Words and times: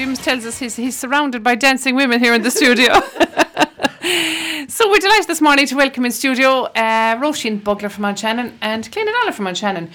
James 0.00 0.18
tells 0.18 0.46
us 0.46 0.58
he's, 0.58 0.76
he's 0.76 0.98
surrounded 0.98 1.42
by 1.42 1.54
dancing 1.54 1.94
women 1.94 2.20
here 2.20 2.32
in 2.32 2.40
the 2.40 2.50
studio. 2.50 2.86
so 4.66 4.90
we're 4.90 4.98
delighted 4.98 5.26
this 5.26 5.42
morning 5.42 5.66
to 5.66 5.76
welcome 5.76 6.06
in 6.06 6.10
studio 6.10 6.62
uh, 6.74 7.16
Roisin 7.20 7.62
Bugler 7.62 7.90
from 7.90 8.16
Shannon 8.16 8.56
and 8.62 8.90
Clíona 8.90 9.12
Dollar 9.20 9.32
from 9.32 9.54
Shannon. 9.54 9.90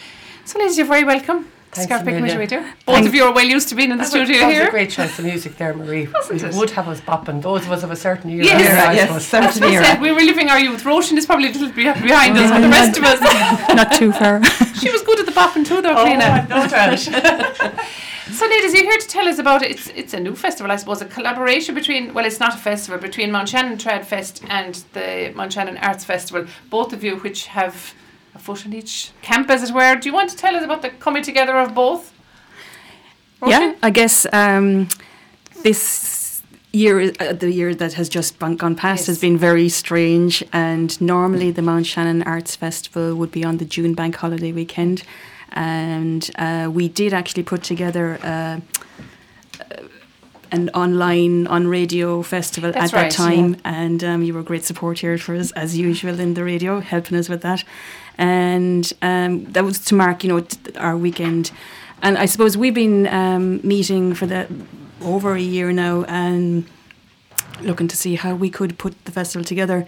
So 0.46 0.60
ladies, 0.60 0.78
you're 0.78 0.86
very 0.86 1.04
welcome. 1.06 1.50
Thanks, 1.72 1.86
Scariff 1.88 2.04
Community 2.06 2.38
Radio. 2.38 2.64
Both 2.86 3.08
of 3.08 3.16
you 3.16 3.24
are 3.24 3.34
well 3.34 3.48
used 3.48 3.68
to 3.70 3.76
being 3.76 3.90
in 3.90 3.98
the 3.98 4.04
That 4.04 4.10
studio 4.12 4.36
was, 4.36 4.40
that 4.42 4.48
was 4.48 4.56
here. 4.58 4.68
a 4.68 4.70
great 4.70 4.92
choice 4.92 5.18
of 5.18 5.26
music 5.26 5.58
there, 5.58 5.74
Marie. 5.74 6.06
Wasn't 6.14 6.44
it 6.44 6.54
would 6.54 6.70
have 6.70 6.88
us 6.88 7.02
bopping. 7.02 7.42
Those 7.42 7.66
of 7.66 7.72
us 7.72 7.82
of 7.82 7.90
a 7.90 7.96
certain 7.96 8.30
year. 8.30 8.44
Yes. 8.44 8.62
era, 8.62 8.90
I 8.90 8.94
Yes, 8.94 9.08
suppose. 9.08 9.32
That's 9.32 9.58
said. 9.88 10.02
We 10.02 10.12
were 10.12 10.22
living 10.22 10.50
our 10.50 10.60
youth. 10.60 10.84
Roisin 10.84 11.18
is 11.18 11.26
probably 11.26 11.48
a 11.48 11.52
little 11.52 11.70
bit 11.70 11.76
behind 11.96 12.38
us, 12.38 12.52
but 12.52 12.60
the 12.62 12.70
rest 12.70 12.96
of 13.00 13.04
us, 13.06 13.20
Not 13.76 13.92
too 13.94 14.12
far. 14.12 14.44
she 14.76 14.92
was 14.92 15.02
good 15.02 15.20
at 15.22 15.26
the 15.26 15.32
bopping 15.32 15.66
too, 15.66 15.82
though, 15.82 15.96
Oh, 15.98 16.06
Clíona. 16.06 16.44
I 16.44 16.48
know 16.48 16.68
that. 16.68 17.90
So, 18.32 18.48
ladies, 18.48 18.74
you're 18.74 18.84
here 18.84 18.98
to 18.98 19.08
tell 19.08 19.28
us 19.28 19.38
about 19.38 19.62
it. 19.62 19.72
It's 19.72 19.88
it's 19.90 20.14
a 20.16 20.20
new 20.20 20.36
festival, 20.36 20.72
I 20.72 20.78
suppose, 20.78 21.02
a 21.02 21.06
collaboration 21.06 21.76
between. 21.76 22.14
Well, 22.14 22.26
it's 22.26 22.40
not 22.40 22.56
a 22.56 22.58
festival 22.58 23.00
between 23.00 23.32
Mount 23.32 23.50
Shannon 23.50 23.78
Trad 23.78 24.04
Fest 24.04 24.44
and 24.50 24.84
the 24.94 25.32
Mount 25.36 25.54
Shannon 25.54 25.78
Arts 25.78 26.04
Festival. 26.04 26.48
Both 26.72 26.92
of 26.92 27.04
you, 27.04 27.18
which 27.18 27.46
have 27.48 27.94
a 28.34 28.40
foot 28.40 28.66
in 28.66 28.74
each 28.74 29.12
camp, 29.22 29.50
as 29.52 29.70
it 29.70 29.74
were. 29.76 29.96
Do 29.96 30.10
you 30.10 30.14
want 30.14 30.32
to 30.32 30.36
tell 30.36 30.56
us 30.56 30.64
about 30.64 30.82
the 30.82 30.90
coming 30.90 31.22
together 31.24 31.56
of 31.58 31.76
both? 31.76 32.12
yeah, 33.46 33.76
I 33.84 33.92
guess 33.92 34.26
um, 34.34 34.88
this 35.62 36.42
year, 36.72 37.12
uh, 37.20 37.34
the 37.34 37.52
year 37.52 37.76
that 37.76 37.94
has 37.94 38.10
just 38.10 38.40
gone, 38.40 38.56
gone 38.56 38.76
past, 38.76 39.02
Yes. 39.02 39.08
has 39.08 39.20
been 39.20 39.38
very 39.38 39.70
strange. 39.70 40.44
And 40.52 41.00
normally, 41.00 41.52
the 41.52 41.62
Mount 41.62 41.86
Shannon 41.86 42.24
Arts 42.24 42.56
Festival 42.56 43.14
would 43.16 43.32
be 43.32 43.44
on 43.46 43.58
the 43.58 43.66
June 43.66 43.94
bank 43.94 44.16
holiday 44.16 44.52
weekend. 44.52 45.04
And 45.56 46.30
uh, 46.36 46.70
we 46.72 46.90
did 46.90 47.14
actually 47.14 47.44
put 47.44 47.64
together 47.64 48.20
uh, 48.22 48.60
an 50.52 50.70
online 50.70 51.48
on 51.48 51.68
radio 51.68 52.22
festival 52.22 52.72
That's 52.72 52.94
at 52.94 52.98
right, 52.98 53.10
that 53.10 53.16
time, 53.16 53.58
and 53.64 54.04
um, 54.04 54.22
you 54.24 54.34
were 54.34 54.42
a 54.42 54.44
great 54.44 54.64
support 54.64 55.00
here 55.00 55.18
for 55.18 55.36
us 55.36 55.52
as 55.54 55.78
usual 55.78 56.20
in 56.20 56.34
the 56.34 56.44
radio, 56.44 56.80
helping 56.80 57.18
us 57.18 57.30
with 57.30 57.42
that. 57.42 57.64
And 58.18 58.92
um, 59.02 59.46
that 59.52 59.64
was 59.64 59.84
to 59.86 59.96
mark, 59.96 60.24
you 60.24 60.30
know, 60.30 60.46
our 60.78 60.98
weekend. 60.98 61.52
And 62.02 62.18
I 62.18 62.26
suppose 62.26 62.58
we've 62.58 62.74
been 62.74 63.08
um, 63.08 63.60
meeting 63.64 64.14
for 64.14 64.26
the 64.26 64.48
over 65.02 65.36
a 65.36 65.42
year 65.42 65.72
now, 65.72 66.04
and 66.04 66.66
looking 67.62 67.88
to 67.88 67.98
see 67.98 68.16
how 68.16 68.36
we 68.36 68.50
could 68.50 68.78
put 68.78 69.06
the 69.06 69.12
festival 69.12 69.46
together. 69.46 69.88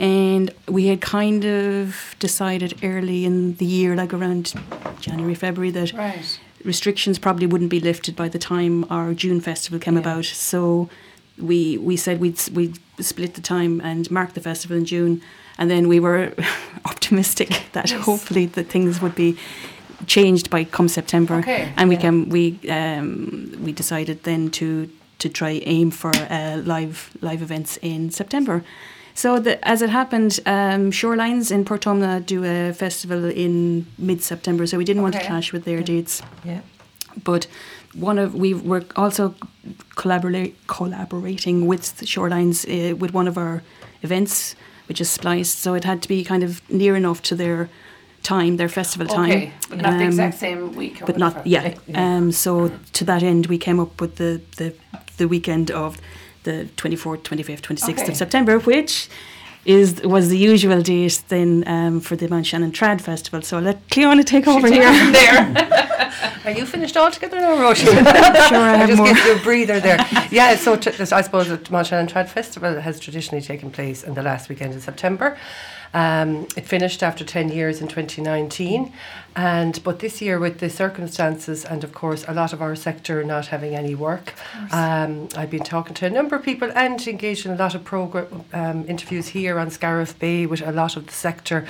And 0.00 0.50
we 0.66 0.86
had 0.86 1.02
kind 1.02 1.44
of 1.44 2.16
decided 2.18 2.78
early 2.82 3.26
in 3.26 3.56
the 3.56 3.66
year, 3.66 3.94
like 3.94 4.14
around 4.14 4.54
January, 5.00 5.34
February, 5.34 5.70
that 5.72 5.92
Right. 5.92 6.38
restrictions 6.64 7.18
probably 7.18 7.46
wouldn't 7.46 7.70
be 7.70 7.80
lifted 7.80 8.16
by 8.16 8.28
the 8.30 8.38
time 8.38 8.86
our 8.88 9.12
June 9.12 9.40
festival 9.42 9.78
came 9.78 9.94
Yeah. 9.96 10.00
about. 10.00 10.24
So 10.24 10.88
we 11.38 11.76
we 11.78 11.96
said 11.96 12.18
we'd 12.18 12.40
we'd 12.54 12.78
split 12.98 13.34
the 13.34 13.42
time 13.42 13.80
and 13.84 14.10
mark 14.10 14.32
the 14.32 14.40
festival 14.40 14.76
in 14.78 14.86
June, 14.86 15.20
and 15.58 15.70
then 15.70 15.86
we 15.86 16.00
were 16.00 16.32
optimistic 16.86 17.48
that 17.72 17.90
Yes. 17.90 18.00
hopefully 18.06 18.46
that 18.46 18.70
things 18.70 19.00
would 19.02 19.14
be 19.14 19.36
changed 20.06 20.48
by 20.48 20.64
come 20.64 20.88
September. 20.88 21.34
Okay. 21.40 21.72
And 21.76 21.88
we 21.90 21.96
Yeah. 21.96 22.00
can 22.00 22.28
we 22.30 22.42
um, 22.70 23.52
we 23.64 23.72
decided 23.72 24.22
then 24.22 24.50
to 24.50 24.88
to 25.18 25.28
try 25.28 25.60
aim 25.66 25.90
for 25.90 26.10
uh, 26.30 26.56
live 26.64 27.10
live 27.20 27.42
events 27.42 27.78
in 27.82 28.10
September. 28.10 28.62
So 29.14 29.38
the, 29.38 29.66
as 29.66 29.82
it 29.82 29.90
happened, 29.90 30.40
um, 30.46 30.90
Shorelines 30.90 31.50
in 31.50 31.64
Portumna 31.64 32.24
do 32.24 32.44
a 32.44 32.72
festival 32.72 33.24
in 33.24 33.86
mid 33.98 34.22
September, 34.22 34.66
so 34.66 34.78
we 34.78 34.84
didn't 34.84 35.02
want 35.02 35.14
to 35.14 35.20
clash 35.20 35.52
with 35.52 35.64
their 35.64 35.82
dates 35.82 36.22
yeah. 36.44 36.60
but 37.24 37.46
one 37.94 38.18
of 38.18 38.34
we 38.34 38.54
were 38.54 38.84
also 38.96 39.34
collaborate, 39.96 40.54
collaborating 40.66 41.66
with 41.66 41.96
the 41.98 42.06
shorelines 42.06 42.64
uh, 42.68 42.94
with 42.96 43.12
one 43.12 43.26
of 43.28 43.36
our 43.36 43.62
events 44.02 44.54
which 44.88 45.00
is 45.00 45.10
spliced 45.10 45.58
so 45.58 45.74
it 45.74 45.84
had 45.84 46.00
to 46.02 46.08
be 46.08 46.24
kind 46.24 46.42
of 46.42 46.60
near 46.70 46.94
enough 46.96 47.20
to 47.22 47.34
their 47.34 47.68
time 48.22 48.56
their 48.56 48.68
festival 48.68 49.06
time 49.06 49.30
Okay, 49.30 49.52
but 49.68 49.78
not 49.78 49.90
the 49.98 50.04
Um, 50.04 50.08
exact 50.08 50.38
same 50.38 50.74
week. 50.76 51.02
Or 51.02 51.06
but 51.06 51.16
not 51.16 51.46
yeah. 51.46 51.74
Yeah. 51.86 52.16
Um, 52.16 52.32
so 52.32 52.70
to 52.92 53.04
that 53.04 53.22
end 53.22 53.46
we 53.46 53.58
came 53.58 53.80
up 53.80 54.00
with 54.00 54.16
the 54.16 54.40
the, 54.56 54.74
the 55.16 55.26
weekend 55.26 55.70
of 55.70 55.96
the 56.44 56.68
24th 56.76 57.22
25th 57.22 57.60
26th 57.62 57.90
Okay. 58.00 58.08
of 58.12 58.16
September 58.16 58.58
which 58.58 59.08
is 59.66 60.00
was 60.02 60.28
the 60.30 60.38
usual 60.38 60.80
date 60.82 61.22
then 61.28 61.64
um, 61.66 62.00
for 62.00 62.16
the 62.16 62.26
Mount 62.28 62.46
Shannon 62.46 62.72
Trad 62.72 63.00
Festival 63.00 63.42
so 63.42 63.58
I'll 63.58 63.62
let 63.62 63.86
Clíona 63.88 64.24
take 64.24 64.46
over 64.48 64.66
here 64.68 64.90
there. 65.12 65.76
Are 66.46 66.50
you 66.50 66.64
finished 66.64 66.96
altogether 66.96 67.38
now, 67.38 67.54
Roisin? 67.56 67.84
sure 68.48 68.58
I 68.58 68.72
I 68.74 68.76
have 68.78 68.88
just 68.92 68.98
more 68.98 69.08
give 69.14 69.24
you 69.26 69.36
a 69.36 69.38
breather 69.40 69.78
there. 69.78 69.98
Yeah, 70.30 70.56
so 70.56 70.74
t- 70.76 70.90
I 71.12 71.20
suppose 71.20 71.48
the 71.48 71.60
Mount 71.70 71.86
Shannon 71.86 72.06
Trad 72.06 72.28
Festival 72.28 72.80
has 72.80 72.98
traditionally 72.98 73.42
taken 73.42 73.70
place 73.70 74.02
in 74.02 74.14
the 74.14 74.22
last 74.22 74.48
weekend 74.48 74.72
in 74.72 74.80
September. 74.80 75.36
Um, 75.92 76.46
it 76.56 76.66
finished 76.66 77.02
after 77.02 77.24
10 77.24 77.48
years 77.50 77.80
in 77.80 77.88
2019. 77.88 78.92
And 79.36 79.82
but 79.84 80.00
this 80.00 80.20
year, 80.20 80.38
with 80.38 80.58
the 80.58 80.70
circumstances 80.70 81.64
and 81.64 81.84
of 81.84 81.92
course 81.92 82.24
a 82.26 82.34
lot 82.34 82.52
of 82.52 82.60
our 82.60 82.74
sector 82.74 83.22
not 83.24 83.46
having 83.46 83.74
any 83.74 83.94
work, 83.94 84.34
um, 84.72 85.28
I've 85.36 85.50
been 85.50 85.62
talking 85.62 85.94
to 85.94 86.06
a 86.06 86.10
number 86.10 86.36
of 86.36 86.42
people 86.42 86.70
and 86.74 87.06
engaged 87.06 87.46
in 87.46 87.52
a 87.52 87.56
lot 87.56 87.74
of 87.74 87.84
program 87.84 88.44
um, 88.52 88.84
interviews 88.88 89.28
here 89.28 89.58
on 89.58 89.70
Scariff 89.70 90.18
Bay 90.18 90.46
with 90.46 90.62
a 90.62 90.72
lot 90.72 90.96
of 90.96 91.06
the 91.06 91.12
sector. 91.12 91.66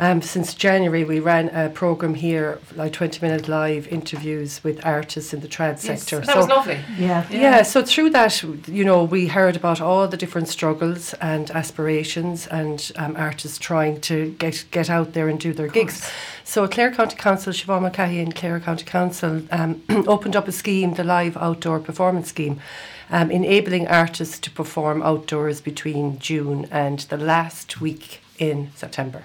Um, 0.00 0.22
since 0.22 0.54
January, 0.54 1.04
we 1.04 1.20
ran 1.20 1.50
a 1.50 1.68
program 1.68 2.14
here, 2.14 2.58
like 2.74 2.94
20 2.94 3.20
minute 3.20 3.48
live 3.48 3.86
interviews 3.88 4.64
with 4.64 4.82
artists 4.82 5.34
in 5.34 5.40
the 5.40 5.46
trad 5.46 5.84
Yes, 5.84 6.02
sector. 6.02 6.24
that 6.24 6.36
was 6.38 6.48
lovely. 6.48 6.80
Yeah. 6.98 7.26
Yeah. 7.28 7.40
yeah, 7.40 7.62
so 7.62 7.84
through 7.84 8.08
that, 8.10 8.42
you 8.66 8.82
know, 8.82 9.04
we 9.04 9.26
heard 9.26 9.56
about 9.56 9.78
all 9.82 10.08
the 10.08 10.16
different 10.16 10.48
struggles 10.48 11.12
and 11.20 11.50
aspirations 11.50 12.46
and 12.46 12.90
um, 12.96 13.14
artists 13.14 13.58
trying 13.58 14.00
to 14.00 14.30
get, 14.38 14.64
get 14.70 14.88
out 14.88 15.12
there 15.12 15.28
and 15.28 15.38
do 15.38 15.52
their 15.52 15.68
gigs. 15.68 16.10
So 16.44 16.66
Clare 16.66 16.92
County 16.92 17.16
Council, 17.16 17.52
Siobhan 17.52 17.82
Mulcahy 17.82 18.20
and 18.20 18.34
Clare 18.34 18.58
County 18.58 18.84
Council 18.84 19.42
um, 19.50 19.82
opened 20.06 20.34
up 20.34 20.48
a 20.48 20.52
scheme, 20.52 20.94
the 20.94 21.04
Live 21.04 21.36
Outdoor 21.36 21.78
Performance 21.78 22.28
Scheme, 22.28 22.58
um, 23.10 23.30
enabling 23.30 23.86
artists 23.86 24.38
to 24.38 24.50
perform 24.50 25.02
outdoors 25.02 25.60
between 25.60 26.18
June 26.18 26.66
and 26.70 27.00
the 27.00 27.18
last 27.18 27.82
week 27.82 28.22
in 28.38 28.70
September. 28.74 29.24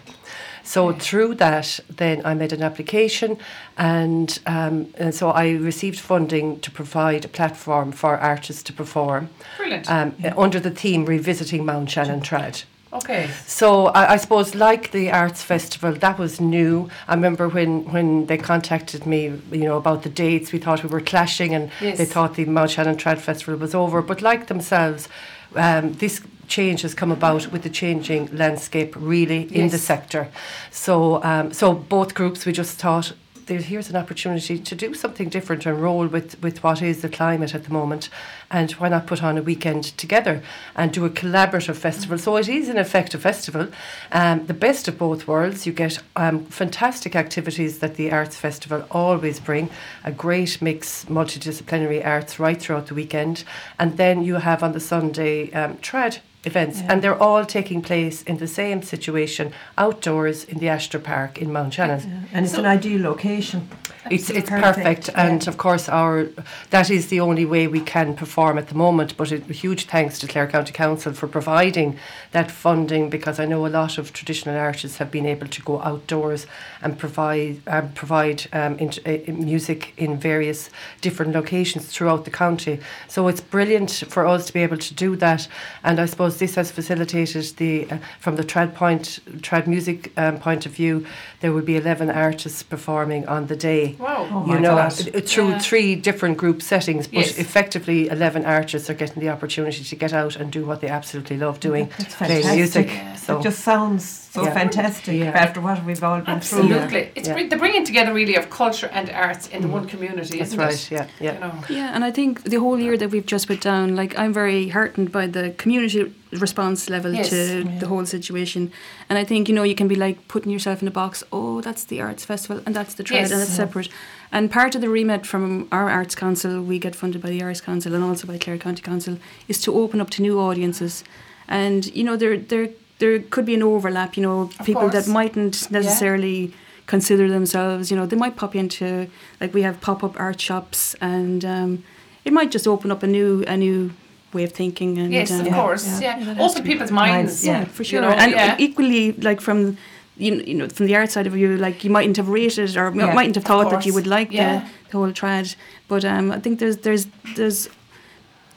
So 0.66 0.92
through 0.94 1.36
that, 1.36 1.80
then 1.96 2.22
I 2.26 2.34
made 2.34 2.52
an 2.52 2.64
application, 2.64 3.38
and, 3.78 4.38
um, 4.48 4.88
and 4.98 5.14
so 5.14 5.30
I 5.30 5.52
received 5.52 6.00
funding 6.00 6.60
to 6.62 6.72
provide 6.72 7.24
a 7.24 7.28
platform 7.28 7.92
for 7.92 8.18
artists 8.18 8.64
to 8.64 8.74
perform 8.74 9.30
Brilliant. 9.58 9.90
um, 9.90 10.16
under 10.36 10.60
the 10.60 10.72
theme 10.72 11.06
revisiting 11.06 11.66
Mount 11.66 11.90
Shannon 11.92 12.22
Trad. 12.22 12.64
okay. 12.94 13.30
So 13.46 13.88
I, 13.88 14.14
I 14.14 14.18
suppose, 14.18 14.56
like 14.56 14.92
the 14.92 15.12
arts 15.12 15.44
festival, 15.44 15.94
that 15.94 16.18
was 16.18 16.42
new. 16.42 16.90
I 17.08 17.14
remember 17.14 17.48
when, 17.48 17.86
when 17.94 18.26
they 18.26 18.38
contacted 18.38 19.06
me, 19.06 19.22
you 19.52 19.66
know, 19.68 19.78
about 19.78 20.02
the 20.04 20.10
dates. 20.10 20.52
We 20.52 20.60
thought 20.60 20.82
we 20.84 20.90
were 20.90 21.02
clashing, 21.02 21.54
and 21.54 21.70
Yes. 21.82 21.98
they 22.00 22.06
thought 22.06 22.36
the 22.36 22.46
Mount 22.46 22.72
Shannon 22.72 22.96
Trad 22.98 23.20
Festival 23.20 23.56
was 23.60 23.76
over. 23.76 24.02
But 24.02 24.22
like 24.22 24.48
themselves, 24.48 25.10
um, 25.56 25.94
this 25.94 26.22
change 26.48 26.82
has 26.82 26.94
come 26.94 27.12
about 27.12 27.52
with 27.52 27.64
the 27.64 27.70
changing 27.70 28.36
landscape, 28.36 28.96
really 28.98 29.44
in 29.56 29.70
the 29.70 29.78
sector. 29.78 30.30
So, 30.72 31.24
um, 31.24 31.54
so 31.54 31.74
both 31.74 32.14
groups, 32.14 32.46
we 32.46 32.52
just 32.52 32.78
thought. 32.80 33.14
Here's 33.48 33.92
an 33.92 33.96
opportunity 33.96 34.58
to 34.58 34.76
do 34.76 34.96
something 34.96 35.30
different 35.30 35.68
and 35.68 35.80
roll 35.80 36.08
with, 36.08 36.42
with 36.42 36.64
what 36.64 36.82
is 36.82 37.04
the 37.04 37.10
climate 37.10 37.54
at 37.54 37.66
the 37.66 37.70
moment. 37.72 38.10
And 38.50 38.72
why 38.72 38.90
not 38.90 39.06
put 39.06 39.22
on 39.22 39.38
a 39.38 39.44
weekend 39.44 39.84
together 39.84 40.42
and 40.76 40.92
do 40.92 41.06
a 41.06 41.12
collaborative 41.12 41.76
festival? 41.76 42.18
So 42.18 42.38
it 42.38 42.50
is, 42.50 42.70
in 42.70 42.80
effect, 42.80 43.14
a 43.14 43.20
festival. 43.20 43.68
Um, 44.12 44.48
the 44.48 44.56
best 44.56 44.88
of 44.88 44.98
both 44.98 45.28
worlds. 45.28 45.68
You 45.68 45.74
get 45.74 46.00
um, 46.16 46.46
fantastic 46.46 47.16
activities 47.16 47.78
that 47.80 47.98
the 47.98 48.12
Arts 48.12 48.36
Festival 48.36 48.84
always 48.90 49.40
bring, 49.40 49.70
a 50.04 50.12
great 50.12 50.60
mix, 50.60 51.06
multidisciplinary 51.06 52.04
arts 52.04 52.40
right 52.40 52.60
throughout 52.60 52.88
the 52.88 52.96
weekend. 52.96 53.44
And 53.78 53.98
then 53.98 54.24
you 54.24 54.36
have 54.36 54.64
on 54.64 54.72
the 54.72 54.80
Sunday 54.80 55.52
um, 55.52 55.78
trad 55.78 56.18
events, 56.46 56.82
and 56.82 57.02
they're 57.02 57.22
all 57.22 57.46
taking 57.46 57.82
place 57.82 58.22
in 58.24 58.38
the 58.38 58.48
same 58.48 58.82
situation 58.82 59.52
outdoors 59.78 60.44
in 60.44 60.60
the 60.60 60.70
Astor 60.70 61.00
Park 61.00 61.38
in 61.38 61.52
Mount 61.52 61.74
Shannon. 61.74 62.28
And 62.34 62.46
it's 62.46 62.56
an 62.56 62.66
ideal 62.66 63.02
location. 63.02 63.70
It's 64.12 64.30
it's 64.30 64.50
Perfect, 64.50 64.76
perfect, 64.76 65.08
yeah. 65.08 65.26
and 65.26 65.48
of 65.48 65.58
course 65.58 65.90
our 65.90 66.28
that 66.70 66.92
is 66.92 67.08
the 67.08 67.20
only 67.20 67.44
way 67.44 67.66
we 67.68 67.82
can 67.82 68.16
perform 68.16 68.60
at 68.60 68.68
the 68.68 68.76
moment. 68.76 69.18
But 69.18 69.32
a 69.32 69.38
huge 69.38 69.86
thanks 69.86 70.20
to 70.20 70.28
Clare 70.28 70.48
County 70.48 70.74
Council 70.74 71.14
for 71.14 71.28
providing 71.28 71.98
that 72.32 72.52
funding 72.52 73.10
because 73.10 73.40
I 73.40 73.46
know 73.46 73.66
a 73.66 73.68
lot 73.68 73.98
of 73.98 74.14
traditional 74.14 74.58
artists 74.58 74.98
have 74.98 75.10
been 75.10 75.26
able 75.26 75.48
to 75.48 75.62
go 75.64 75.82
outdoors 75.82 76.46
and 76.84 77.00
provide 77.00 77.62
um, 77.66 77.92
provide 77.94 78.48
um, 78.54 78.78
int- 78.78 79.00
uh, 79.08 79.32
music 79.32 79.94
in 79.98 80.18
various 80.20 80.70
different 81.02 81.34
locations 81.34 81.88
throughout 81.88 82.26
the 82.26 82.32
county. 82.32 82.80
So 83.08 83.28
it's 83.28 83.42
brilliant 83.42 84.04
for 84.10 84.28
us 84.28 84.46
to 84.46 84.54
be 84.54 84.62
able 84.62 84.78
to 84.78 84.94
do 84.94 85.16
that, 85.16 85.48
and 85.84 86.00
I 86.00 86.06
suppose 86.06 86.35
this 86.40 86.56
has 86.56 86.72
facilitated 86.72 87.46
the 87.58 87.90
uh, 87.92 87.98
from 88.20 88.36
the 88.36 88.44
trad 88.44 88.74
point 88.74 89.20
trad 89.42 89.68
music 89.68 90.12
um, 90.18 90.38
point 90.40 90.66
of 90.66 90.72
view. 90.72 91.06
There 91.42 91.52
will 91.52 91.62
be 91.62 91.76
eleven 91.78 92.10
artists 92.10 92.64
performing 92.64 93.28
on 93.28 93.48
the 93.48 93.56
day. 93.56 93.66
day. 93.66 93.96
Wow. 94.00 94.28
Oh 94.32 94.40
my 94.42 94.54
you 94.56 94.60
know, 94.60 94.76
God. 94.76 95.16
uh, 95.16 95.22
through 95.22 95.50
Yeah. 95.50 95.60
three 95.60 95.96
different 95.96 96.38
group 96.38 96.62
settings, 96.62 97.08
but 97.08 97.26
Yes. 97.26 97.40
effectively, 97.40 98.00
11 98.10 98.46
artists 98.46 98.90
are 98.92 98.94
getting 98.94 99.20
the 99.26 99.30
opportunity 99.30 99.84
to 99.84 99.96
get 99.96 100.14
out 100.14 100.36
and 100.36 100.52
do 100.52 100.62
what 100.70 100.82
they 100.82 100.88
absolutely 101.00 101.38
love 101.38 101.60
doing 101.60 101.90
It's 101.98 102.14
playing 102.16 102.46
music. 102.56 102.88
Yeah. 102.88 103.16
So, 103.16 103.40
It 103.40 103.44
just 103.44 103.60
sounds 103.64 104.04
so 104.36 104.44
Yeah. 104.44 104.54
fantastic 104.54 105.16
Yeah. 105.20 105.44
after 105.44 105.62
what 105.62 105.84
we've 105.88 106.04
all 106.04 106.22
been 106.22 106.42
through. 106.42 106.60
Absolutely. 106.60 107.10
It's 107.16 107.28
Yeah. 107.28 107.48
the 107.54 107.58
bringing 107.64 107.86
together 107.86 108.14
really 108.14 108.36
of 108.36 108.46
culture 108.50 108.90
and 108.94 109.10
arts 109.10 109.48
in 109.54 109.60
the 109.64 109.68
one 109.78 109.86
community, 109.94 110.38
that's 110.38 110.52
isn't 110.54 110.60
right, 110.60 110.74
it? 110.74 110.92
yeah, 110.92 111.06
yeah. 111.20 111.34
You 111.34 111.40
know. 111.40 111.54
Yeah, 111.70 111.96
and 111.96 112.04
I 112.10 112.12
think 112.12 112.32
the 112.44 112.60
whole 112.64 112.80
year 112.80 112.96
that 112.98 113.10
we've 113.14 113.26
just 113.36 113.48
put 113.48 113.62
down, 113.62 113.96
like 113.96 114.14
I'm 114.22 114.34
very 114.34 114.70
heartened 114.70 115.12
by 115.12 115.26
the 115.28 115.44
community 115.64 116.14
response 116.32 116.90
level 116.90 117.14
Yes. 117.14 117.30
to 117.30 117.64
the 117.80 117.88
whole 117.88 118.06
situation. 118.06 118.72
And 119.10 119.18
I 119.18 119.24
think, 119.24 119.48
you 119.48 119.56
know, 119.56 119.64
you 119.64 119.76
can 119.76 119.88
be 119.88 119.96
like 119.96 120.28
putting 120.28 120.52
yourself 120.52 120.82
in 120.82 120.88
a 120.88 120.92
box, 120.92 121.24
oh, 121.32 121.62
that's 121.62 121.84
the 121.86 122.02
arts 122.02 122.26
festival 122.26 122.62
and 122.66 122.76
that's 122.76 122.94
the 122.96 123.04
trade 123.04 123.22
Yes. 123.22 123.32
and 123.32 123.42
it's 123.42 123.52
separate. 123.56 123.90
And 124.32 124.52
part 124.52 124.76
of 124.76 124.82
the 124.82 124.90
remit 124.90 125.26
from 125.26 125.68
our 125.72 125.90
Arts 125.90 126.16
Council, 126.16 126.62
we 126.62 126.78
get 126.80 126.96
funded 126.96 127.22
by 127.22 127.30
the 127.30 127.42
Arts 127.44 127.62
Council 127.62 127.94
and 127.96 128.04
also 128.04 128.28
by 128.28 128.38
Clare 128.38 128.58
County 128.58 128.82
Council, 128.82 129.18
is 129.48 129.62
to 129.62 129.74
open 129.74 130.02
up 130.02 130.10
to 130.12 130.22
new 130.22 130.40
audiences. 130.40 131.04
And, 131.48 131.86
you 131.96 132.04
know, 132.04 132.18
there 132.18 132.38
there 132.38 132.70
there 133.00 133.20
could 133.20 133.46
be 133.46 133.54
an 133.54 133.62
overlap, 133.64 134.18
you 134.18 134.24
know, 134.24 134.42
Of 134.60 134.66
people 134.66 134.82
course. 134.90 134.94
that 135.06 135.08
mightn't 135.12 135.70
necessarily 135.72 136.54
consider 136.88 137.28
themselves, 137.30 137.90
you 137.92 137.98
know, 137.98 138.06
they 138.06 138.16
might 138.16 138.36
pop 138.36 138.56
into 138.56 139.08
like 139.42 139.54
we 139.54 139.62
have 139.64 139.80
pop 139.82 140.04
up 140.04 140.20
art 140.20 140.40
shops 140.42 140.96
and 141.02 141.44
um, 141.44 141.84
it 142.24 142.32
might 142.34 142.52
just 142.52 142.68
open 142.68 142.92
up 142.92 143.04
a 143.04 143.08
new 143.08 143.44
a 143.48 143.56
new 143.58 143.92
way 144.36 144.44
of 144.44 144.52
thinking 144.52 144.98
and 145.02 145.12
Yes, 145.14 145.32
um, 145.32 145.42
of 145.48 145.54
course. 145.54 145.86
yeah. 145.88 146.00
Yeah. 146.00 146.20
Yeah, 146.20 146.26
that 146.26 146.38
has 146.38 146.52
Open 146.52 146.58
to 146.58 146.64
be 146.64 146.70
people's 146.74 146.92
Minds, 146.92 147.16
minds. 147.32 147.46
yeah. 147.46 147.64
for 147.76 147.84
You 147.84 147.90
sure. 147.90 148.02
know, 148.02 148.10
and 148.24 148.32
yeah. 148.32 148.56
equally, 148.66 149.04
like 149.30 149.42
from 149.42 149.78
you 150.18 150.32
know, 150.36 150.44
you 150.50 150.54
know, 150.60 150.68
from 150.70 150.86
the 150.90 150.96
art 150.96 151.12
side 151.12 151.28
of 151.28 151.36
you, 151.36 151.58
like 151.58 151.84
you 151.84 151.90
mightn't 151.98 152.18
have 152.18 152.30
rated 152.30 152.78
or 152.78 152.86
Yeah, 152.96 153.14
mightn't 153.14 153.36
have 153.36 153.44
thought 153.52 153.70
that 153.72 153.86
you 153.86 153.94
would 153.98 154.08
like 154.18 154.30
Yeah. 154.32 154.60
the, 154.60 154.66
the 154.92 154.98
whole 154.98 155.12
trad. 155.12 155.56
But 155.88 156.04
um, 156.06 156.32
I 156.32 156.40
think 156.40 156.60
there's 156.60 156.78
there's 156.86 157.08
there's 157.36 157.68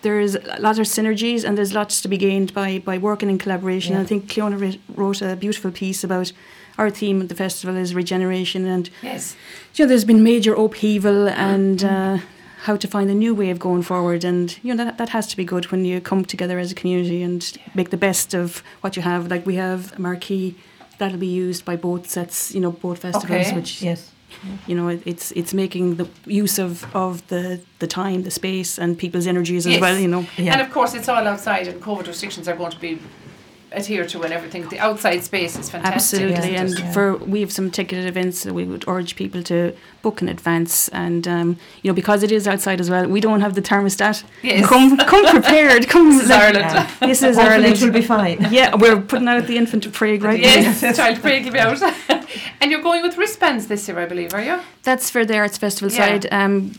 there's 0.03 0.37
a 0.37 0.61
lot 0.61 0.79
of 0.79 0.87
synergies 0.87 1.45
and 1.45 1.59
there's 1.59 1.73
lots 1.73 2.01
to 2.03 2.09
be 2.09 2.17
gained 2.17 2.53
by 2.55 2.79
by 2.79 2.97
working 2.99 3.29
in 3.31 3.39
collaboration. 3.39 3.95
Yeah. 3.95 4.03
I 4.03 4.07
think 4.07 4.27
Clíona 4.33 4.79
wrote 4.95 5.21
a 5.23 5.35
beautiful 5.37 5.71
piece 5.73 6.05
about 6.05 6.33
our 6.79 6.91
theme 6.91 7.21
of 7.21 7.29
the 7.29 7.35
festival 7.35 7.77
is 7.77 7.93
regeneration 7.95 8.65
and 8.67 8.89
Yes. 9.03 9.35
you 9.75 9.85
know, 9.85 9.89
there's 9.89 10.05
been 10.05 10.23
major 10.23 10.55
upheaval 10.55 11.29
and 11.29 11.83
uh, 11.83 12.19
how 12.65 12.77
to 12.77 12.89
find 12.89 13.09
a 13.11 13.15
new 13.15 13.35
way 13.35 13.51
of 13.51 13.59
going 13.59 13.83
forward. 13.83 14.25
And, 14.25 14.57
you 14.65 14.75
know, 14.75 14.85
that, 14.85 14.99
that 14.99 15.11
has 15.11 15.27
to 15.29 15.37
be 15.37 15.45
good 15.45 15.71
when 15.71 15.85
you 15.85 16.01
come 16.01 16.25
together 16.25 16.59
as 16.59 16.73
a 16.73 16.75
community 16.75 17.23
and 17.23 17.41
make 17.75 17.91
the 17.91 17.97
best 17.97 18.35
of 18.35 18.63
what 18.81 18.97
you 18.97 19.03
have. 19.03 19.31
Like 19.31 19.47
we 19.47 19.55
have 19.57 19.93
a 19.97 20.01
marquee 20.01 20.55
that'll 20.99 21.19
be 21.19 21.27
used 21.29 21.65
by 21.65 21.77
both 21.77 22.09
sets, 22.11 22.53
you 22.55 22.61
know, 22.61 22.73
both 22.73 22.99
festivals, 22.99 23.47
Okay. 23.47 23.55
which, 23.55 23.83
Yes. 23.83 24.11
you 24.67 24.75
know, 24.75 24.89
it, 24.89 25.01
it's 25.07 25.31
it's 25.33 25.55
making 25.55 25.97
the 25.97 26.09
use 26.27 26.59
of, 26.59 26.85
of 26.95 27.27
the, 27.29 27.61
the 27.79 27.87
time, 27.87 28.25
the 28.25 28.31
space 28.31 28.79
and 28.79 28.99
people's 28.99 29.27
energies 29.27 29.65
as 29.67 29.73
Yes. 29.75 29.81
well, 29.81 29.99
you 29.99 30.09
know. 30.09 30.27
Yeah. 30.37 30.53
And 30.55 30.61
of 30.61 30.71
course, 30.73 30.95
it's 30.95 31.09
all 31.09 31.27
outside, 31.27 31.69
and 31.69 31.81
COVID 31.81 32.07
restrictions 32.09 32.49
are 32.49 32.57
going 32.57 32.73
to 32.73 32.81
be 32.81 32.99
adhered 33.73 34.09
to 34.11 34.23
and 34.23 34.33
everything. 34.33 34.69
The 34.69 34.79
outside 34.79 35.23
space 35.25 35.59
is 35.59 35.69
fantastic. 35.71 36.21
Absolutely, 36.23 36.53
Yeah. 36.53 36.61
and 36.63 36.79
Yeah. 36.79 36.93
for 36.93 37.17
we 37.17 37.41
have 37.41 37.53
some 37.53 37.71
ticketed 37.71 38.07
events 38.07 38.43
that 38.45 38.55
we 38.55 38.65
would 38.65 38.85
urge 38.89 39.15
people 39.17 39.43
to 39.45 39.73
book 40.03 40.23
in 40.23 40.29
advance, 40.29 40.89
and 40.89 41.27
um, 41.29 41.57
you 41.83 41.91
know 41.91 41.95
because 41.95 42.23
it 42.23 42.33
is 42.33 42.47
outside 42.49 42.81
as 42.81 42.89
well, 42.91 43.07
we 43.07 43.21
don't 43.21 43.41
have 43.41 43.55
the 43.55 43.63
thermostat. 43.63 44.23
Yes. 44.43 44.67
Come, 44.67 44.97
come 44.97 45.27
prepared. 45.31 45.89
Come. 45.89 46.11
This 46.13 46.23
is 46.25 46.31
like- 46.31 46.41
Ireland. 46.41 46.65
Yeah. 47.01 47.07
This 47.09 47.23
is 47.23 47.37
Hopefully 47.37 47.55
Ireland. 47.55 47.75
it 47.77 47.83
will 47.83 47.93
be 47.93 48.03
fine. 48.03 48.49
Yeah, 48.51 48.75
we're 48.77 49.01
putting 49.01 49.29
out 49.29 49.47
the 49.47 49.57
infant 49.57 49.93
prague 49.93 50.23
right 50.23 50.41
now. 50.41 50.47
Yes, 50.49 50.97
child 50.97 51.21
prague 51.21 51.45
will 51.45 51.53
be 51.53 51.59
out. 51.59 51.79
and 52.61 52.71
you're 52.71 52.83
going 52.83 53.03
with 53.03 53.17
wristbands 53.19 53.67
this 53.69 53.87
year, 53.89 53.99
I 53.99 54.07
believe, 54.07 54.35
are 54.35 54.43
you? 54.43 54.59
That's 54.83 55.11
for 55.11 55.25
the 55.25 55.37
arts 55.37 55.59
festival 55.59 55.91
Yeah. 55.93 56.07
side. 56.07 56.27
Um, 56.33 56.73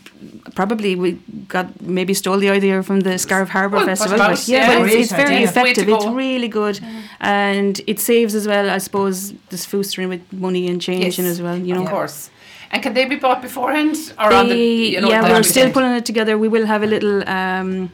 probably 0.56 0.96
we 0.96 1.14
got 1.48 1.82
maybe 1.82 2.14
stole 2.14 2.38
the 2.38 2.50
idea 2.50 2.84
from 2.84 3.00
the 3.02 3.18
Scariff 3.18 3.50
Harbour 3.50 3.78
Well, 3.78 3.86
Festival, 3.86 4.18
but 4.18 4.48
yeah, 4.48 4.72
yeah. 4.72 4.80
but 4.80 4.88
it's, 4.88 4.96
it's 4.96 5.12
very 5.12 5.36
idea. 5.36 5.48
effective. 5.50 5.88
It's 5.90 6.06
really 6.08 6.48
good, 6.48 6.80
and 7.20 7.80
it 7.88 8.00
saves 8.00 8.36
as 8.36 8.48
well. 8.48 8.70
I 8.70 8.80
suppose 8.80 9.34
this 9.50 9.66
foostering 9.66 10.10
with 10.10 10.22
money 10.34 10.68
and 10.68 10.82
changing 10.82 11.26
Yes, 11.26 11.34
as 11.34 11.42
well. 11.42 11.58
You 11.58 11.76
know, 11.76 11.84
Of 11.84 11.90
course. 11.90 12.30
And 12.72 12.84
can 12.84 12.94
they 12.94 13.06
be 13.06 13.16
bought 13.16 13.42
beforehand 13.42 13.96
or 14.20 14.32
on 14.32 14.48
the 14.50 14.56
you 14.94 15.02
know, 15.02 15.10
yeah, 15.10 15.24
we're 15.24 15.42
still 15.44 15.72
pulling 15.72 15.94
it 15.94 16.06
together. 16.06 16.38
We 16.38 16.48
will 16.48 16.68
have 16.68 16.84
a 16.84 16.86
little 16.86 17.28
um, 17.28 17.92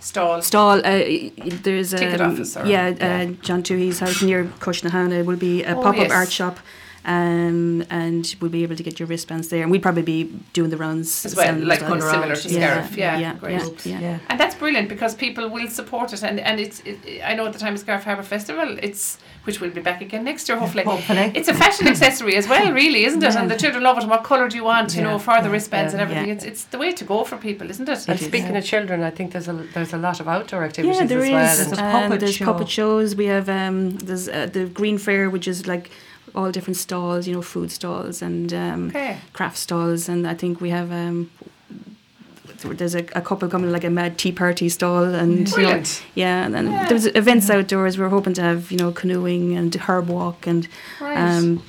stall? 0.00 0.42
stall. 0.42 0.78
Uh, 0.84 1.02
there's 1.62 1.94
a 1.94 1.98
or- 1.98 2.66
yeah, 2.66 2.88
yeah. 2.88 3.06
Uh, 3.06 3.26
John 3.46 3.62
Toohey's 3.62 4.00
house 4.00 4.22
near 4.22 4.44
Cushnahana 4.58 5.24
will 5.24 5.36
be 5.36 5.62
a 5.62 5.74
Oh, 5.76 5.82
pop 5.82 5.94
up 5.94 6.08
yes. 6.08 6.10
art 6.10 6.32
shop. 6.32 6.58
Um, 7.08 7.84
and 7.88 8.34
we'll 8.40 8.50
be 8.50 8.64
able 8.64 8.74
to 8.74 8.82
get 8.82 8.98
your 8.98 9.06
wristbands 9.06 9.48
there, 9.48 9.62
and 9.62 9.70
we'd 9.70 9.82
probably 9.82 10.02
be 10.02 10.24
doing 10.52 10.70
the 10.70 10.76
runs 10.76 11.24
As 11.24 11.36
well, 11.36 11.54
like 11.54 11.78
as 11.78 11.82
well. 11.82 11.90
Going 11.90 12.00
similar 12.02 12.26
around. 12.32 12.36
to 12.36 12.48
Yeah, 12.48 12.66
Scariff. 12.82 12.96
Yeah, 12.96 13.18
yeah, 13.18 13.34
great. 13.34 13.52
yeah. 13.62 13.68
Yeah. 13.92 14.00
yeah. 14.00 14.18
And 14.28 14.40
that's 14.40 14.56
brilliant 14.56 14.88
because 14.88 15.14
people 15.14 15.48
will 15.48 15.68
support 15.68 16.12
it, 16.12 16.24
and 16.24 16.40
and 16.40 16.58
it's 16.58 16.80
it, 16.80 16.98
I 17.24 17.34
know 17.36 17.46
at 17.46 17.52
the 17.52 17.60
time 17.60 17.74
of 17.74 17.78
Scariff 17.80 18.02
Harbour 18.02 18.24
Festival, 18.24 18.76
it's 18.82 19.18
which 19.44 19.60
will 19.60 19.70
be 19.70 19.80
back 19.80 20.00
again 20.02 20.24
next 20.24 20.48
year 20.48 20.58
hopefully. 20.58 20.82
Hopefully. 20.82 21.30
It's 21.36 21.46
a 21.46 21.54
fashion 21.54 21.86
accessory 21.86 22.34
as 22.34 22.48
well, 22.48 22.72
really, 22.72 23.04
isn't 23.04 23.22
it? 23.22 23.36
And 23.36 23.48
the 23.48 23.56
children 23.56 23.84
love 23.84 23.98
it. 23.98 24.00
And 24.02 24.10
what 24.10 24.24
colour 24.24 24.48
do 24.48 24.56
you 24.56 24.64
want, 24.64 24.96
you 24.96 25.02
know, 25.02 25.20
for 25.20 25.40
the 25.40 25.48
wristbands 25.48 25.92
yeah, 25.94 26.00
and 26.00 26.10
everything? 26.10 26.26
yeah. 26.28 26.34
It's 26.34 26.44
it's 26.44 26.64
the 26.64 26.78
way 26.78 26.90
to 26.92 27.04
go 27.04 27.22
for 27.22 27.36
people, 27.36 27.70
isn't 27.70 27.88
it? 27.88 28.08
And 28.08 28.18
is. 28.20 28.26
speaking 28.26 28.56
of 28.56 28.64
children, 28.64 29.04
I 29.04 29.10
think 29.10 29.30
there's 29.30 29.46
a 29.46 29.52
there's 29.74 29.92
a 29.92 29.98
lot 29.98 30.18
of 30.18 30.26
outdoor 30.26 30.64
activities 30.64 30.98
Yeah, 30.98 31.06
there 31.06 31.20
is. 31.20 31.28
as 31.28 31.32
well. 31.32 31.56
There's 31.56 31.72
and- 31.72 31.80
a 31.80 31.84
Um, 31.84 31.92
puppet 32.02 32.20
there's 32.20 32.34
show. 32.34 32.44
puppet 32.46 32.68
shows. 32.68 33.14
We 33.14 33.26
have 33.26 33.48
um, 33.48 33.90
there's 33.98 34.28
uh, 34.28 34.46
the 34.52 34.64
Green 34.66 34.98
Fair, 34.98 35.30
which 35.30 35.46
is 35.46 35.68
like 35.68 35.90
all 36.36 36.52
different 36.52 36.76
stalls, 36.76 37.26
you 37.26 37.34
know, 37.34 37.42
food 37.42 37.70
stalls 37.70 38.22
and 38.22 38.52
um, 38.52 38.88
Okay. 38.88 39.16
craft 39.32 39.56
stalls, 39.56 40.08
and 40.08 40.26
I 40.26 40.34
think 40.34 40.60
we 40.60 40.70
have 40.70 40.92
um, 40.92 41.30
there's 42.64 42.94
a, 42.94 43.04
a 43.14 43.20
couple 43.20 43.48
coming 43.48 43.70
like 43.70 43.84
a 43.84 43.90
mad 43.90 44.18
tea 44.18 44.32
party 44.32 44.68
stall, 44.68 45.04
and 45.14 45.48
you 45.56 45.62
know, 45.62 45.82
yeah, 46.14 46.44
and 46.44 46.54
then 46.54 46.66
Yeah. 46.72 46.86
there's 46.88 47.06
events 47.06 47.50
outdoors. 47.50 47.98
We're 47.98 48.08
hoping 48.08 48.34
to 48.34 48.42
have 48.42 48.70
you 48.70 48.78
know 48.78 48.92
canoeing 48.92 49.56
and 49.56 49.74
herb 49.74 50.08
walk 50.08 50.46
and 50.46 50.68
Right. 51.00 51.16
um, 51.16 51.62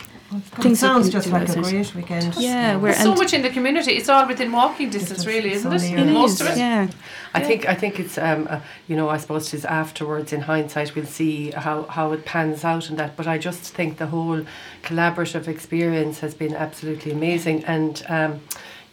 It 0.66 0.76
sounds 0.76 1.10
just 1.10 1.30
like 1.30 1.48
a 1.48 1.62
great 1.62 1.96
weekend. 1.96 2.36
Yeah, 2.36 2.76
we're- 2.76 2.92
There's 2.94 3.04
so 3.04 3.16
much 3.16 3.34
in 3.34 3.42
the 3.44 3.50
community. 3.50 3.94
It's 3.94 4.10
all 4.10 4.28
within 4.28 4.52
walking 4.52 4.90
distance, 4.90 5.26
really, 5.26 5.54
isn't 5.54 5.72
it? 5.72 5.84
it 5.84 6.06
Most 6.12 6.34
is, 6.36 6.42
of 6.42 6.48
it. 6.48 6.58
yeah. 6.58 6.88
I 7.34 7.40
Yeah. 7.40 7.48
think 7.48 7.70
I 7.70 7.76
think 7.76 8.00
it's 8.00 8.18
um 8.18 8.48
uh, 8.50 8.60
you 8.90 8.96
know 8.98 9.08
I 9.10 9.18
suppose 9.18 9.54
it's 9.54 9.64
afterwards 9.66 10.34
in 10.34 10.42
hindsight 10.42 10.96
we'll 10.96 11.06
see 11.06 11.52
how 11.52 11.84
how 11.84 12.12
it 12.12 12.26
pans 12.26 12.64
out 12.66 12.90
and 12.90 12.98
that 13.00 13.16
but 13.16 13.28
I 13.28 13.38
just 13.38 13.62
think 13.74 13.98
the 13.98 14.08
whole 14.08 14.42
collaborative 14.84 15.48
experience 15.48 16.20
has 16.20 16.34
been 16.34 16.56
absolutely 16.56 17.12
amazing 17.12 17.64
and 17.66 18.04
um 18.10 18.42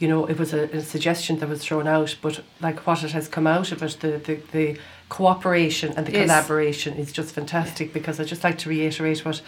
you 0.00 0.08
know 0.08 0.26
it 0.26 0.38
was 0.38 0.52
a, 0.52 0.64
a 0.76 0.82
suggestion 0.82 1.38
that 1.38 1.48
was 1.48 1.62
thrown 1.64 1.87
out 1.88 2.16
but 2.20 2.40
like 2.61 2.87
what 2.87 3.02
it 3.02 3.12
has 3.12 3.28
come 3.28 3.47
out 3.47 3.73
of 3.73 3.82
it 3.82 3.97
the 4.00 4.11
the, 4.26 4.35
the 4.52 4.78
cooperation 5.09 5.92
and 5.97 6.06
the 6.06 6.12
Yes. 6.12 6.23
collaboration 6.26 6.94
is 6.99 7.12
just 7.12 7.35
fantastic 7.35 7.92
because 7.92 8.20
I 8.20 8.25
just 8.25 8.42
like 8.44 8.59
to 8.59 8.68
reiterate 8.68 9.25
what 9.25 9.40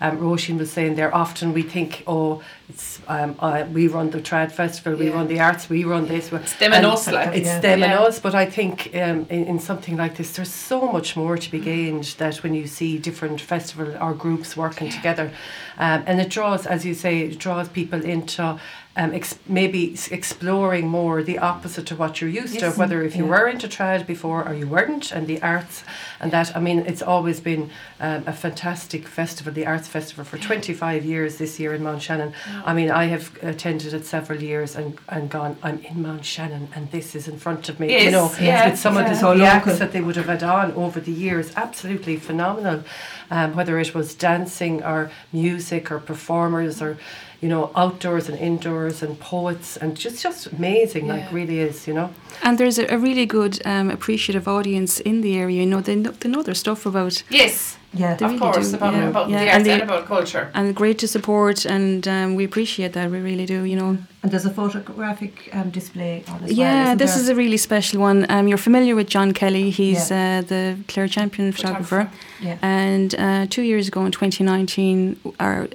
um, 0.00 0.18
Roisin 0.18 0.58
was 0.58 0.70
saying 0.70 0.94
there. 0.96 1.14
Often 1.14 1.52
we 1.52 1.62
think, 1.62 2.02
oh, 2.06 2.42
it's 2.68 3.00
um, 3.08 3.36
uh, 3.38 3.64
we 3.72 3.88
run 3.88 4.10
the 4.10 4.20
trad 4.20 4.52
festival, 4.52 4.94
we 4.98 5.06
Yeah. 5.08 5.14
run 5.14 5.28
the 5.28 5.40
arts, 5.40 5.68
we 5.70 5.84
run 5.84 6.06
this. 6.06 6.32
It's 6.32 6.56
them 6.56 6.72
and 6.72 6.84
us, 6.86 7.06
like. 7.10 7.34
It's 7.36 7.46
Yeah. 7.46 7.60
them 7.60 7.80
Yeah. 7.80 7.84
and 7.86 7.94
us, 8.08 8.18
but 8.18 8.34
I 8.34 8.46
think 8.46 8.90
um, 8.94 9.26
in, 9.30 9.44
in 9.46 9.58
something 9.58 9.96
like 9.96 10.16
this, 10.16 10.32
there's 10.36 10.52
so 10.52 10.90
much 10.92 11.16
more 11.16 11.36
to 11.38 11.50
be 11.50 11.58
gained 11.60 12.04
that 12.18 12.36
when 12.42 12.54
you 12.54 12.66
see 12.66 12.98
different 12.98 13.40
festival 13.40 13.96
or 14.00 14.12
groups 14.14 14.56
working 14.56 14.90
together, 14.90 15.30
um, 15.78 16.02
and 16.06 16.20
it 16.20 16.28
draws, 16.30 16.66
as 16.66 16.84
you 16.84 16.94
say, 16.94 17.20
it 17.20 17.38
draws 17.38 17.68
people 17.68 18.04
into. 18.04 18.58
Um, 18.98 19.12
ex- 19.12 19.38
maybe 19.46 19.94
exploring 20.10 20.88
more 20.88 21.22
the 21.22 21.38
opposite 21.38 21.84
to 21.88 21.94
what 21.96 22.20
you're 22.22 22.30
used 22.30 22.54
Yes. 22.54 22.62
to, 22.74 22.78
whether 22.80 23.02
if 23.02 23.14
you 23.14 23.24
Yeah. 23.24 23.30
were 23.30 23.46
into 23.46 23.68
trad 23.68 24.06
before 24.06 24.42
or 24.48 24.54
you 24.54 24.66
weren't, 24.66 25.12
and 25.12 25.26
the 25.26 25.38
arts 25.42 25.84
and 26.18 26.32
that. 26.32 26.56
I 26.56 26.60
mean, 26.60 26.78
it's 26.86 27.02
always 27.02 27.38
been 27.40 27.68
um, 28.00 28.24
a 28.26 28.32
fantastic 28.32 29.06
festival, 29.06 29.52
the 29.52 29.66
Arts 29.66 29.86
Festival, 29.88 30.24
for 30.24 30.38
25 30.38 31.04
years 31.04 31.36
this 31.36 31.60
year 31.60 31.74
in 31.74 31.82
Mount 31.82 32.00
Shannon. 32.00 32.32
I 32.64 32.72
mean, 32.72 32.90
I 32.90 33.04
have 33.06 33.30
attended 33.42 33.92
it 33.92 34.06
several 34.06 34.42
years 34.42 34.74
and, 34.76 34.98
and 35.10 35.28
gone, 35.28 35.56
I'm 35.62 35.78
in 35.80 36.00
Mount 36.02 36.24
Shannon 36.24 36.68
and 36.74 36.90
this 36.90 37.14
is 37.14 37.28
in 37.28 37.38
front 37.38 37.68
of 37.68 37.78
me. 37.78 37.90
Yes, 37.90 38.04
you 38.04 38.10
know, 38.12 38.32
yeah, 38.40 38.70
with 38.70 38.78
some 38.78 38.96
of 38.96 39.04
the, 39.08 39.14
the 39.34 39.44
acts 39.44 39.78
that 39.78 39.92
they 39.92 40.00
would 40.00 40.16
have 40.16 40.26
had 40.26 40.42
on 40.42 40.72
over 40.72 41.00
the 41.00 41.12
years, 41.12 41.52
absolutely 41.56 42.16
phenomenal. 42.16 42.82
Um, 43.30 43.54
whether 43.56 43.78
it 43.78 43.92
was 43.94 44.14
dancing 44.14 44.82
or 44.84 45.10
music 45.32 45.90
or 45.90 45.98
performers 45.98 46.80
or, 46.80 46.96
you 47.42 47.48
know, 47.48 47.70
outdoors 47.74 48.28
and 48.28 48.38
indoors 48.38 49.02
and 49.02 49.18
poets 49.20 49.76
and 49.76 49.96
just 49.96 50.22
just 50.22 50.46
amazing, 50.52 51.06
like 51.08 51.30
really 51.32 51.58
is, 51.60 51.86
you 51.86 51.94
know. 51.94 52.08
And 52.42 52.58
there's 52.58 52.78
a, 52.78 52.86
a 52.94 52.98
really 52.98 53.26
good 53.26 53.60
um, 53.66 53.90
appreciative 53.90 54.48
audience 54.48 55.00
in 55.00 55.20
the 55.20 55.36
area. 55.36 55.60
You 55.60 55.66
know, 55.66 55.80
they 55.82 55.96
know, 55.96 56.12
they 56.20 56.28
know 56.28 56.42
their 56.42 56.54
stuff 56.54 56.86
about 56.86 57.22
Yes, 57.30 57.76
Yeah. 57.92 58.14
They 58.16 58.24
of 58.26 58.30
really 58.32 58.40
course, 58.52 58.70
do, 58.70 58.76
about, 58.76 58.94
yeah. 58.94 59.08
about 59.08 59.28
Yeah, 59.30 59.38
the 59.38 59.50
and 59.50 59.54
arts 59.54 59.64
they- 59.64 59.72
and 59.72 59.82
about 59.82 60.06
culture. 60.06 60.50
and 60.54 60.74
great 60.74 60.98
to 60.98 61.06
support, 61.08 61.66
and 61.66 62.06
um, 62.08 62.34
we 62.36 62.44
appreciate 62.44 62.92
that. 62.92 63.10
We 63.10 63.18
really 63.20 63.46
do. 63.46 63.64
You 63.64 63.76
know. 63.76 63.98
And 64.22 64.32
there's 64.32 64.46
a 64.46 64.50
photographic 64.50 65.32
um, 65.52 65.70
display 65.70 66.24
on 66.28 66.34
as 66.36 66.40
well. 66.42 66.50
Yeah, 66.58 66.94
this 66.96 67.12
there? 67.12 67.22
is 67.22 67.28
a 67.28 67.34
really 67.34 67.58
special 67.58 68.00
one. 68.00 68.26
Um, 68.28 68.48
you're 68.48 68.58
familiar 68.70 68.94
with 68.96 69.08
John 69.14 69.32
Kelly. 69.32 69.70
He's 69.70 70.10
uh, 70.10 70.42
the 70.48 70.76
Clare 70.88 71.08
Champion 71.08 71.52
photographer. 71.52 72.10
Yeah. 72.40 72.56
And 72.62 73.14
uh, 73.14 73.46
two 73.48 73.62
years 73.62 73.88
ago 73.88 74.04
in 74.06 74.10
2019, 74.12 75.16
our 75.38 75.68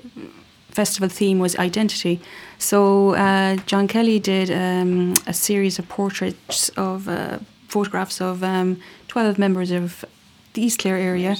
festival 0.71 1.09
theme 1.09 1.39
was 1.39 1.55
identity. 1.57 2.19
So 2.57 3.15
uh, 3.15 3.57
John 3.65 3.87
Kelly 3.87 4.19
did 4.19 4.49
um, 4.51 5.13
a 5.27 5.33
series 5.33 5.79
of 5.79 5.87
portraits 5.89 6.69
of 6.77 7.07
uh, 7.07 7.39
photographs 7.67 8.21
of 8.21 8.43
um, 8.43 8.79
12 9.07 9.37
members 9.37 9.71
of 9.71 10.05
the 10.53 10.61
East 10.63 10.79
Clare 10.79 10.97
area, 10.97 11.35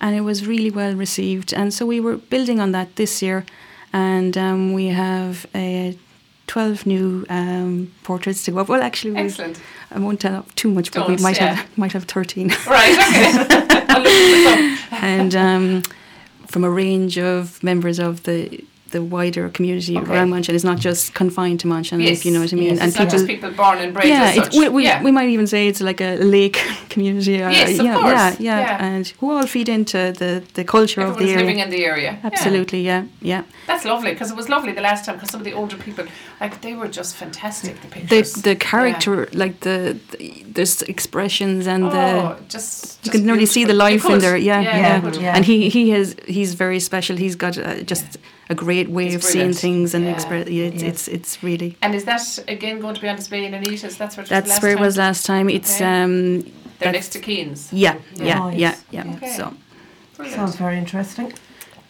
and 0.00 0.16
it 0.16 0.22
was 0.22 0.46
really 0.46 0.70
well 0.70 0.94
received. 0.94 1.52
And 1.52 1.72
so 1.72 1.86
we 1.86 2.00
were 2.00 2.16
building 2.16 2.60
on 2.60 2.72
that 2.72 2.96
this 2.96 3.22
year, 3.22 3.44
and 3.92 4.36
um, 4.36 4.72
we 4.72 4.86
have 4.88 5.46
a 5.54 5.96
12 6.46 6.86
new 6.86 7.24
um, 7.28 7.92
portraits 8.02 8.44
to 8.44 8.50
go 8.50 8.58
up. 8.58 8.68
Well, 8.68 8.82
actually, 8.82 9.12
we 9.12 9.20
Excellent. 9.20 9.60
I 9.90 9.98
won't 9.98 10.20
tell 10.20 10.44
too 10.56 10.70
much, 10.70 10.92
but 10.92 11.08
we 11.08 11.16
Don't, 11.16 11.22
might 11.22 11.36
yeah. 11.36 11.54
have 11.54 11.78
might 11.78 11.92
have 11.92 12.04
13. 12.04 12.48
Right, 12.66 12.92
okay. 12.92 13.86
I'll 13.88 14.02
look 14.02 14.04
this 14.04 14.92
up. 14.92 15.02
and 15.02 15.34
um, 15.34 15.82
from 16.46 16.64
a 16.64 16.70
range 16.70 17.18
of 17.18 17.62
members 17.62 17.98
of 17.98 18.22
the 18.24 18.64
the 18.96 19.02
wider 19.16 19.44
community 19.56 19.94
Okay. 19.98 20.10
around 20.12 20.28
Mount 20.32 20.44
Shannon. 20.44 20.56
It's 20.56 20.64
not 20.72 20.78
just 20.88 21.02
confined 21.20 21.58
to 21.62 21.66
Mount 21.72 21.84
Shannon, 21.86 22.06
Yes, 22.06 22.18
if 22.18 22.24
you 22.26 22.32
know 22.34 22.42
what 22.44 22.52
I 22.52 22.56
mean. 22.56 22.70
yes. 22.72 22.80
And 22.80 22.88
it's 22.90 22.98
not 23.02 23.10
just 23.16 23.26
people 23.34 23.50
born 23.62 23.78
and 23.84 23.90
bred 23.94 24.08
yeah, 24.08 24.22
as 24.30 24.34
such. 24.36 24.54
we, 24.60 24.68
we, 24.76 24.82
yeah. 24.88 25.02
we 25.06 25.10
might 25.18 25.28
even 25.36 25.46
say 25.54 25.60
it's 25.70 25.80
like 25.90 26.00
a 26.10 26.12
lake 26.36 26.58
community. 26.94 27.36
Or, 27.42 27.50
Yes, 27.50 27.78
of 27.80 27.84
yeah, 27.86 27.94
course. 27.96 28.12
Yeah, 28.14 28.36
yeah, 28.48 28.58
Yeah. 28.66 28.86
and 28.90 29.04
who 29.18 29.26
all 29.32 29.46
feed 29.54 29.68
into 29.76 30.00
the, 30.22 30.32
the 30.58 30.64
culture 30.76 31.02
of 31.08 31.12
the 31.18 31.24
area. 31.32 31.36
living 31.42 31.58
in 31.64 31.70
the 31.76 31.82
area. 31.92 32.10
Absolutely, 32.30 32.80
yeah, 32.90 33.02
yeah. 33.32 33.42
That's 33.68 33.84
lovely 33.92 34.10
because 34.14 34.30
it 34.32 34.36
was 34.42 34.48
lovely 34.48 34.72
the 34.80 34.86
last 34.90 35.04
time 35.04 35.14
because 35.16 35.30
some 35.34 35.40
of 35.42 35.44
the 35.50 35.54
older 35.60 35.76
people, 35.86 36.04
like, 36.40 36.54
they 36.66 36.74
were 36.80 36.88
just 37.00 37.12
fantastic. 37.22 37.74
The 37.82 37.88
The 37.88 37.94
pictures. 37.94 38.32
the 38.48 38.56
character, 38.70 39.14
like 39.42 39.54
the, 39.68 39.98
the 40.12 40.44
there's 40.54 40.82
expressions 40.82 41.66
and 41.66 41.82
the 41.96 42.08
oh, 42.22 42.36
just, 42.48 43.04
you 43.04 43.10
just 43.12 43.12
can 43.12 43.30
really 43.32 43.46
see 43.56 43.64
the 43.64 43.74
life 43.88 44.04
in 44.12 44.18
there. 44.24 44.36
Yeah, 44.36 44.60
yeah. 44.60 44.76
yeah. 44.76 45.10
you. 45.12 45.20
Yeah. 45.20 45.36
And 45.36 45.44
he 45.50 45.56
he 45.76 45.82
has 45.96 46.14
he's 46.36 46.54
very 46.64 46.80
special. 46.80 47.16
He's 47.24 47.36
got 47.44 47.54
uh, 47.58 47.82
just 47.92 48.04
a 48.50 48.54
great 48.54 48.88
way 48.90 49.04
He's 49.06 49.14
of 49.16 49.22
seeing 49.24 49.52
things 49.52 49.94
and 49.94 50.04
Yeah. 50.04 50.12
express. 50.12 50.48
Yeah, 50.48 50.64
it's, 50.64 50.82
Yes. 50.82 50.92
it's 50.92 51.08
it's 51.08 51.42
really. 51.42 51.76
And 51.82 51.94
is 51.94 52.04
that 52.04 52.22
again 52.48 52.80
going 52.80 52.94
to 52.94 53.00
be 53.00 53.08
on 53.08 53.16
display 53.16 53.44
in 53.46 53.54
Anita's? 53.54 53.96
That's 53.96 54.16
where 54.16 54.22
it 54.22 54.28
was 54.28 54.28
That's 54.30 54.48
last 54.50 54.62
where 54.62 54.72
it 54.72 54.76
time? 54.76 54.84
was 54.84 54.96
last 54.96 55.26
time. 55.26 55.48
It's 55.50 55.74
Okay. 55.76 56.02
um 56.02 56.42
They're 56.78 56.92
next 56.92 57.10
to 57.10 57.20
Keen's. 57.20 57.72
yeah 57.72 57.96
Yeah. 58.16 58.24
yeah 58.24 58.38
Nice. 58.38 58.58
yeah 58.58 58.74
yeah. 58.90 59.14
Okay. 59.16 59.36
So 59.36 59.54
Brilliant. 60.16 60.36
Sounds 60.38 60.56
very 60.56 60.78
interesting. 60.78 61.32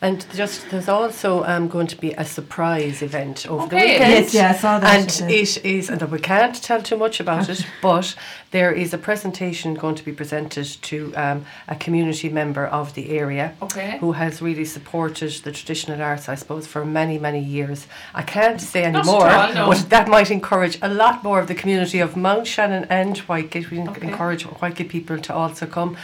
And 0.04 0.26
just 0.34 0.68
there's 0.70 0.86
also 0.88 1.44
um, 1.44 1.66
going 1.68 1.86
to 1.86 1.96
be 1.96 2.12
a 2.12 2.26
surprise 2.26 3.00
event 3.00 3.46
over 3.46 3.66
the 3.66 3.76
weekend. 3.76 4.12
Yes, 4.12 4.34
yeah, 4.34 4.50
I 4.50 4.54
saw 4.54 4.78
that. 4.78 5.20
And 5.20 5.30
it 5.30 5.64
is, 5.64 5.88
and 5.88 6.02
we 6.02 6.18
can't 6.18 6.62
tell 6.62 6.82
too 6.82 6.98
much 6.98 7.20
about 7.20 7.48
it, 7.48 7.66
but 7.82 8.14
there 8.50 8.70
is 8.70 8.92
a 8.92 8.98
presentation 8.98 9.72
going 9.72 9.94
to 9.94 10.04
be 10.04 10.12
presented 10.12 10.66
to 10.82 11.14
um, 11.16 11.46
a 11.68 11.74
community 11.74 12.28
member 12.28 12.66
of 12.66 12.92
the 12.92 13.16
area 13.18 13.54
Okay. 13.62 13.96
who 13.98 14.12
has 14.12 14.42
really 14.42 14.66
supported 14.66 15.32
the 15.42 15.52
traditional 15.52 16.02
arts, 16.02 16.28
I 16.28 16.34
suppose, 16.34 16.66
for 16.66 16.84
many, 16.84 17.16
many 17.18 17.42
years. 17.42 17.86
I 18.14 18.22
can't 18.22 18.60
say 18.60 18.84
any 18.84 19.02
more, 19.04 19.26
no. 19.54 19.68
but 19.70 19.88
that 19.88 20.06
might 20.06 20.30
encourage 20.30 20.78
a 20.82 20.88
lot 20.90 21.24
more 21.24 21.40
of 21.40 21.48
the 21.48 21.54
community 21.54 22.00
of 22.00 22.14
Mount 22.14 22.46
Shannon 22.46 22.84
and 22.90 23.16
Whitegate. 23.26 23.70
We 23.70 23.80
Okay. 23.80 24.08
encourage 24.08 24.44
Whitegate 24.44 24.90
people 24.90 25.18
to 25.18 25.32
also 25.34 25.64
come. 25.64 25.96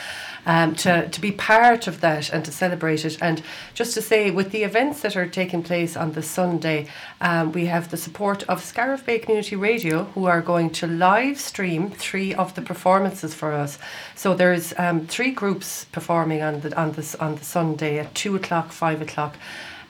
Um, 0.46 0.74
to, 0.76 1.06
to 1.08 1.20
be 1.20 1.32
part 1.32 1.86
of 1.86 2.00
that 2.00 2.32
and 2.32 2.44
to 2.46 2.50
celebrate 2.50 3.04
it. 3.04 3.18
And 3.20 3.42
just 3.74 3.92
to 3.94 4.02
say, 4.02 4.30
with 4.30 4.52
the 4.52 4.64
events 4.64 5.02
that 5.02 5.14
are 5.14 5.26
taking 5.26 5.62
place 5.62 5.96
on 5.96 6.12
the 6.12 6.22
Sunday, 6.22 6.86
um, 7.20 7.52
we 7.52 7.66
have 7.66 7.90
the 7.90 7.96
support 7.96 8.42
of 8.44 8.64
Scariff 8.64 9.04
Bay 9.04 9.18
Community 9.18 9.54
Radio, 9.56 10.04
who 10.14 10.24
are 10.24 10.40
going 10.40 10.70
to 10.70 10.86
live 10.86 11.38
stream 11.38 11.90
three 11.90 12.34
of 12.34 12.54
the 12.54 12.62
performances 12.62 13.34
for 13.34 13.52
us. 13.52 13.78
So 14.14 14.34
there's 14.34 14.72
um, 14.78 15.06
three 15.06 15.30
groups 15.30 15.84
performing 15.92 16.42
on 16.42 16.60
the 16.60 16.74
on 16.80 16.92
the 16.92 17.16
on 17.20 17.34
the 17.34 17.44
Sunday 17.44 17.98
at 17.98 18.14
two 18.14 18.34
o'clock, 18.34 18.72
five 18.72 19.02
o'clock. 19.02 19.36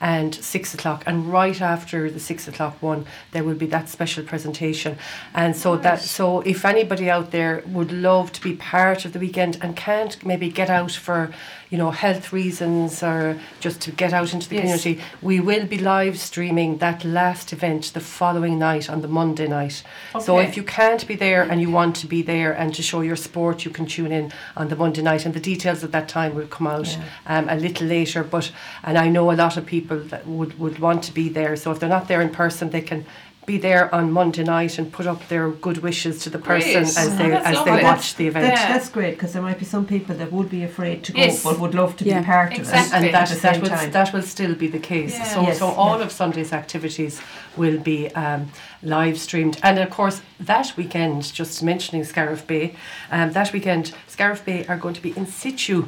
And 0.00 0.35
six 0.35 0.73
o'clock, 0.73 1.02
and 1.07 1.30
right 1.30 1.61
after 1.61 2.11
the 2.11 2.21
six 2.21 2.49
o'clock 2.49 2.80
one, 2.80 3.04
there 3.33 3.45
will 3.45 3.54
be 3.54 3.66
that 3.66 3.90
special 3.90 4.25
presentation. 4.25 4.97
And 5.35 5.54
so 5.54 5.76
that, 5.76 6.00
so 6.00 6.40
if 6.40 6.64
anybody 6.64 7.11
out 7.11 7.33
there 7.33 7.62
would 7.66 7.92
love 7.92 8.33
to 8.33 8.40
be 8.40 8.57
part 8.57 9.04
of 9.04 9.12
the 9.12 9.19
weekend 9.19 9.59
and 9.61 9.76
can't 9.76 10.25
maybe 10.25 10.49
get 10.49 10.71
out 10.71 10.92
for, 10.92 11.35
you 11.71 11.79
know, 11.79 11.93
health 11.93 12.33
reasons 12.33 13.03
or 13.03 13.39
just 13.61 13.81
to 13.81 13.93
get 13.93 14.12
out 14.12 14.35
into 14.35 14.49
the 14.49 14.57
Yes. 14.57 14.62
community, 14.62 15.00
we 15.23 15.39
will 15.39 15.67
be 15.67 15.79
live 15.79 16.19
streaming 16.19 16.79
that 16.79 17.05
last 17.05 17.53
event 17.53 17.93
the 17.95 18.00
following 18.00 18.59
night 18.59 18.91
on 18.91 19.03
the 19.03 19.09
Monday 19.09 19.47
night. 19.47 19.83
So 20.21 20.39
if 20.41 20.57
you 20.57 20.65
can't 20.65 21.07
be 21.07 21.15
there 21.15 21.43
and 21.43 21.61
you 21.61 21.71
want 21.71 21.95
to 21.97 22.07
be 22.09 22.23
there 22.23 22.53
and 22.53 22.75
to 22.75 22.83
show 22.83 23.00
your 23.03 23.17
support, 23.17 23.65
you 23.65 23.71
can 23.71 23.87
tune 23.87 24.11
in 24.11 24.33
on 24.57 24.69
the 24.69 24.77
Monday 24.77 25.03
night, 25.03 25.25
and 25.25 25.33
the 25.33 25.41
details 25.41 25.85
of 25.85 25.93
that 25.93 26.09
time 26.09 26.35
will 26.35 26.49
come 26.49 26.67
out 26.67 26.99
um, 27.27 27.49
a 27.49 27.57
little 27.57 27.87
later. 27.87 28.25
But 28.25 28.50
and 28.83 28.99
I 28.99 29.09
know 29.09 29.31
a 29.31 29.35
lot 29.45 29.57
of 29.57 29.65
people 29.65 29.99
that 30.11 30.27
would 30.27 30.59
would 30.59 30.81
want 30.81 31.05
to 31.05 31.12
be 31.15 31.29
there. 31.29 31.55
So 31.57 31.71
if 31.71 31.79
they're 31.79 31.89
not 31.89 32.09
there 32.09 32.21
in 32.21 32.31
person, 32.31 32.71
they 32.71 32.83
can. 32.83 33.07
Be 33.47 33.57
there 33.59 33.93
on 33.93 34.13
Monday 34.13 34.45
night 34.45 34.79
and 34.79 34.93
put 34.93 35.07
up 35.07 35.27
their 35.29 35.49
good 35.51 35.79
wishes 35.79 36.23
to 36.23 36.31
the 36.31 36.39
person 36.39 36.73
Great. 36.73 36.77
as 36.77 36.99
Oh, 36.99 37.17
they 37.17 37.31
that's 37.31 37.47
as 37.47 37.55
lovely. 37.57 37.73
they 37.79 37.83
watch 37.83 38.15
the 38.17 38.27
event. 38.29 38.47
Yeah. 38.47 38.69
That's 38.73 38.89
great 38.91 39.15
because 39.17 39.33
there 39.33 39.43
might 39.43 39.59
be 39.59 39.65
some 39.65 39.87
people 39.87 40.15
that 40.17 40.31
would 40.31 40.51
be 40.51 40.63
afraid 40.63 41.03
to 41.05 41.13
go 41.13 41.19
Yes. 41.21 41.43
but 41.43 41.59
would 41.59 41.75
love 41.75 41.97
to 41.97 42.05
Yeah. 42.05 42.21
be 42.21 42.27
part 42.27 42.53
Exactly. 42.57 42.99
of 42.99 43.05
it 43.05 43.07
and 43.07 43.15
that, 43.15 43.43
that 43.43 43.61
will 43.63 43.91
that 43.91 44.13
will 44.13 44.23
still 44.23 44.55
be 44.55 44.69
the 44.69 44.79
case. 44.79 45.15
Yeah. 45.15 45.25
So 45.25 45.43
Yes, 45.43 45.59
so 45.59 45.69
all 45.69 45.99
yeah. 45.99 46.05
of 46.05 46.13
Sunday's 46.13 46.53
activities 46.53 47.21
will 47.57 47.79
be 47.79 48.09
um, 48.15 48.53
live 48.83 49.19
streamed, 49.19 49.59
and 49.63 49.79
of 49.79 49.91
course 49.91 50.21
that 50.39 50.75
weekend, 50.77 51.33
just 51.33 51.63
mentioning 51.63 52.05
Scariff 52.05 52.47
Bay, 52.47 52.75
um, 53.11 53.33
that 53.33 53.53
weekend 53.53 53.93
Scariff 54.07 54.45
Bay 54.45 54.65
are 54.69 54.77
going 54.77 54.95
to 54.95 55.03
be 55.03 55.13
in 55.17 55.27
situ. 55.27 55.87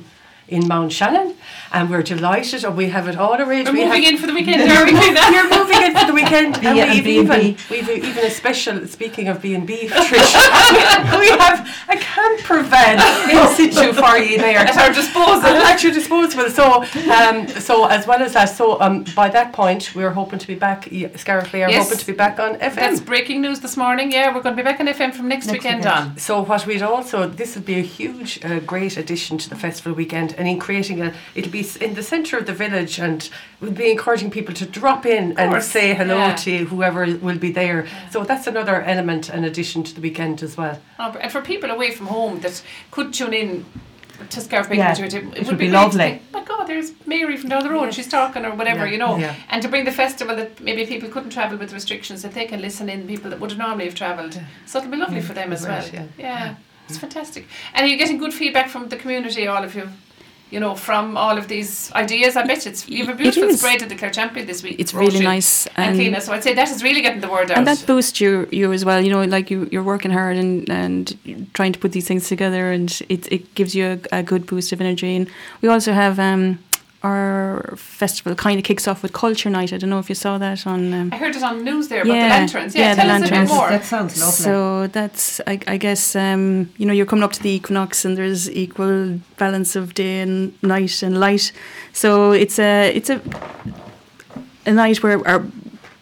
In 0.49 0.67
Mount 0.69 0.93
Shannon, 0.93 1.35
and 1.73 1.89
we're 1.89 2.03
delighted, 2.03 2.65
and 2.65 2.77
we 2.77 2.89
have 2.89 3.09
it 3.09 3.17
all 3.17 3.41
arranged. 3.41 3.71
We're 3.71 3.79
we 3.79 3.85
moving 3.87 4.03
have, 4.03 4.13
in 4.15 4.19
for 4.21 4.27
the 4.27 4.35
weekend, 4.35 4.61
are 4.71 4.85
we? 4.85 4.91
You're 5.35 5.49
moving 5.49 5.83
in 5.83 5.97
for 5.97 6.05
the 6.07 6.13
weekend, 6.13 6.57
and 6.67 6.77
Yeah, 6.77 6.85
and 6.85 6.93
we've 6.93 7.05
B&B. 7.05 7.21
even 7.21 7.57
we've 7.71 7.89
even 8.05 8.25
a 8.27 8.31
special. 8.31 8.87
Speaking 8.87 9.29
of 9.29 9.41
B 9.41 9.55
and 9.55 9.67
B, 9.67 9.87
Trish, 9.89 10.35
we 11.21 11.29
have 11.31 11.67
a 11.89 11.97
camper 11.97 12.63
van 12.65 12.99
in 13.31 13.55
situ 13.55 13.93
for 13.95 14.19
you 14.19 14.37
there 14.37 14.59
At 14.59 14.77
our 14.77 14.93
disposal. 14.93 15.47
at 15.47 15.83
your 15.83 15.93
disposal. 15.93 16.51
So, 16.51 16.83
um, 17.11 17.49
so 17.49 17.87
as 17.87 18.07
well 18.07 18.21
as 18.21 18.35
that, 18.35 18.47
so 18.51 18.79
um, 18.81 19.05
by 19.17 19.29
that 19.31 19.53
point, 19.55 19.95
we're 19.95 20.11
hoping 20.11 20.39
to 20.41 20.47
be 20.47 20.55
back. 20.57 20.89
y- 20.93 21.11
Scariff 21.17 21.51
Bay 21.53 21.63
are 21.63 21.71
Yes. 21.71 21.85
hoping 21.85 21.99
to 21.99 22.07
be 22.07 22.13
back 22.13 22.39
on 22.41 22.57
FM. 22.57 22.75
That's 22.75 23.01
breaking 23.01 23.41
news 23.41 23.61
this 23.61 23.77
morning. 23.77 24.13
Yeah, 24.13 24.35
we're 24.35 24.43
going 24.43 24.57
to 24.57 24.63
be 24.63 24.67
back 24.67 24.81
on 24.81 24.87
FM 24.89 25.15
from 25.15 25.29
next, 25.29 25.47
Next 25.47 25.53
weekend 25.65 25.85
weekend. 25.85 26.11
on. 26.11 26.19
so 26.19 26.43
what 26.45 26.67
we'd 26.67 26.83
also 26.83 27.27
this 27.29 27.55
would 27.55 27.65
be 27.65 27.77
a 27.79 27.83
huge, 27.83 28.45
uh, 28.45 28.59
great 28.61 28.97
addition 28.99 29.39
to 29.39 29.49
the 29.49 29.57
festival 29.57 29.93
weekend, 29.95 30.32
and 30.35 30.49
in 30.49 30.59
creating 30.59 31.01
a, 31.01 31.15
it'll 31.35 31.53
be 31.53 31.67
in 31.81 31.95
the 31.95 32.03
centre 32.03 32.39
of 32.39 32.47
the 32.47 32.53
village, 32.53 32.99
and 32.99 33.29
we'll 33.61 33.73
be 33.73 33.91
encouraging 33.91 34.31
people 34.31 34.55
to 34.55 34.67
drop 34.67 35.07
in 35.07 35.39
and 35.39 35.63
say 35.63 35.95
hello 35.95 36.17
yeah. 36.17 36.35
to 36.37 36.65
whoever 36.67 37.17
will 37.17 37.39
be 37.39 37.53
there. 37.53 37.87
So 38.11 38.25
that's 38.25 38.47
another 38.47 38.83
element 38.83 39.29
and 39.29 39.45
addition 39.45 39.83
to 39.85 39.95
the 39.95 40.01
weekend 40.01 40.43
as 40.43 40.57
well. 40.57 40.81
Oh, 40.99 41.13
and 41.21 41.31
for 41.31 41.43
people 41.43 41.71
away 41.71 41.91
from 41.93 42.07
home 42.07 42.41
that 42.41 42.63
could 42.91 43.13
tune 43.15 43.35
in 43.35 43.65
to 44.31 44.41
Scariff 44.41 44.69
Bay 44.69 44.77
Yeah, 44.77 44.93
it, 44.93 45.15
it 45.15 45.25
would 45.25 45.47
would 45.47 45.59
be, 45.59 45.67
be 45.67 45.71
lovely. 45.71 45.99
think, 45.99 46.33
My 46.33 46.45
God, 46.45 46.67
there's 46.67 46.93
Mary 47.07 47.37
from 47.37 47.51
down 47.51 47.63
the 47.63 47.71
road. 47.71 47.93
She's 47.95 48.09
talking 48.09 48.45
or 48.45 48.55
whatever, 48.55 48.87
Yeah, 48.87 48.93
you 48.93 48.99
know. 48.99 49.17
yeah. 49.17 49.35
And 49.49 49.63
to 49.63 49.69
bring 49.69 49.85
the 49.85 49.93
festival 49.93 50.37
that 50.37 50.61
maybe 50.61 50.87
people 50.87 51.09
couldn't 51.09 51.31
travel 51.31 51.59
with 51.59 51.73
restrictions, 51.73 52.23
that 52.23 52.33
they 52.33 52.47
can 52.47 52.61
listen 52.61 52.89
in. 52.89 53.07
People 53.07 53.31
that 53.31 53.41
would 53.41 53.57
normally 53.59 53.87
have 53.87 53.95
travelled, 53.95 54.39
so 54.67 54.79
it'll 54.79 54.91
be 54.91 54.97
lovely 54.97 55.21
for 55.21 55.35
them 55.35 55.53
as 55.53 55.67
well. 55.67 55.85
Yeah. 55.93 56.07
yeah, 56.19 56.55
it's 56.89 56.99
fantastic. 56.99 57.47
And 57.75 57.85
are 57.85 57.89
you 57.89 57.97
getting 57.97 58.19
good 58.19 58.33
feedback 58.33 58.69
from 58.69 58.89
the 58.89 58.97
community, 58.97 59.47
all 59.47 59.65
of 59.65 59.75
you? 59.75 59.89
You 60.53 60.61
know, 60.61 60.75
from 60.75 61.17
all 61.17 61.37
of 61.39 61.47
these 61.49 61.91
ideas, 62.05 62.37
I 62.37 62.45
bet 62.47 62.67
it's 62.67 62.81
you 62.89 63.07
have 63.07 63.15
a 63.15 63.19
beautiful 63.23 63.53
spread 63.57 63.81
of 63.83 63.89
the 63.89 63.97
Clare 63.97 64.11
Champion 64.13 64.47
this 64.47 64.63
week. 64.63 64.77
it's 64.83 64.93
really 64.95 65.21
nice 65.35 65.67
and 65.77 65.99
Clíona. 65.99 66.21
So 66.21 66.33
I'd 66.35 66.45
say 66.45 66.55
that 66.55 66.69
is 66.75 66.83
really 66.83 67.01
getting 67.07 67.23
the 67.27 67.33
word 67.37 67.51
out. 67.51 67.59
and 67.59 67.67
that 67.67 67.83
boosts 67.87 68.21
you 68.21 68.47
you 68.53 68.73
as 68.73 68.85
well. 68.85 69.01
You 69.01 69.11
know, 69.15 69.23
like 69.37 69.51
you 69.53 69.59
you're 69.73 69.89
working 69.95 70.13
hard 70.13 70.37
and 70.37 70.69
and 70.71 71.05
trying 71.55 71.73
to 71.73 71.79
put 71.85 71.93
these 71.93 72.07
things 72.07 72.29
together, 72.29 72.71
and 72.77 72.91
it 73.09 73.23
it 73.33 73.43
gives 73.55 73.75
you 73.75 73.85
a, 74.13 74.19
a 74.19 74.23
good 74.23 74.45
boost 74.47 74.73
of 74.73 74.81
energy. 74.81 75.17
And 75.17 75.27
we 75.63 75.69
also 75.69 75.93
have 75.93 76.19
um 76.19 76.59
our 77.03 77.75
festival 77.77 78.35
kind 78.35 78.59
of 78.59 78.65
kicks 78.65 78.87
off 78.87 79.03
with 79.03 79.13
Culture 79.13 79.51
Night. 79.51 79.73
I 79.73 79.77
don't 79.77 79.91
know 79.91 79.99
if 79.99 80.09
you 80.09 80.15
saw 80.15 80.39
that 80.39 80.67
on. 80.67 80.95
Um, 80.95 81.11
I 81.13 81.17
heard 81.17 81.35
it 81.35 81.43
on 81.43 81.59
the 81.59 81.65
news 81.65 81.89
there 81.89 82.03
about 82.03 82.13
the 82.13 82.19
lanterns. 82.19 82.75
Yeah, 82.75 82.83
yeah, 82.83 82.95
the 82.95 83.03
tell 83.03 83.11
us 83.11 83.19
a 83.19 83.23
bit 83.23 83.31
lanterns. 83.33 83.51
more. 83.51 83.69
That 83.71 83.85
sounds 83.85 84.21
lovely. 84.21 84.45
So 84.45 84.87
that's, 84.87 85.41
I, 85.47 85.59
I 85.67 85.77
guess, 85.77 86.15
um, 86.15 86.71
you 86.77 86.87
know, 86.87 86.93
you're 86.93 87.07
coming 87.07 87.25
up 87.25 87.33
to 87.33 87.43
the 87.43 87.51
equinox, 87.51 88.05
and 88.05 88.17
there's 88.17 88.51
equal 88.51 89.19
balance 89.37 89.75
of 89.75 89.95
day 89.95 90.21
and 90.21 90.63
night 90.63 91.03
and 91.03 91.19
light. 91.19 91.53
So 91.93 92.33
it's 92.33 92.59
a, 92.59 92.95
it's 92.95 93.11
a, 93.11 93.21
a 94.65 94.73
night 94.73 95.03
where, 95.03 95.27
our 95.27 95.45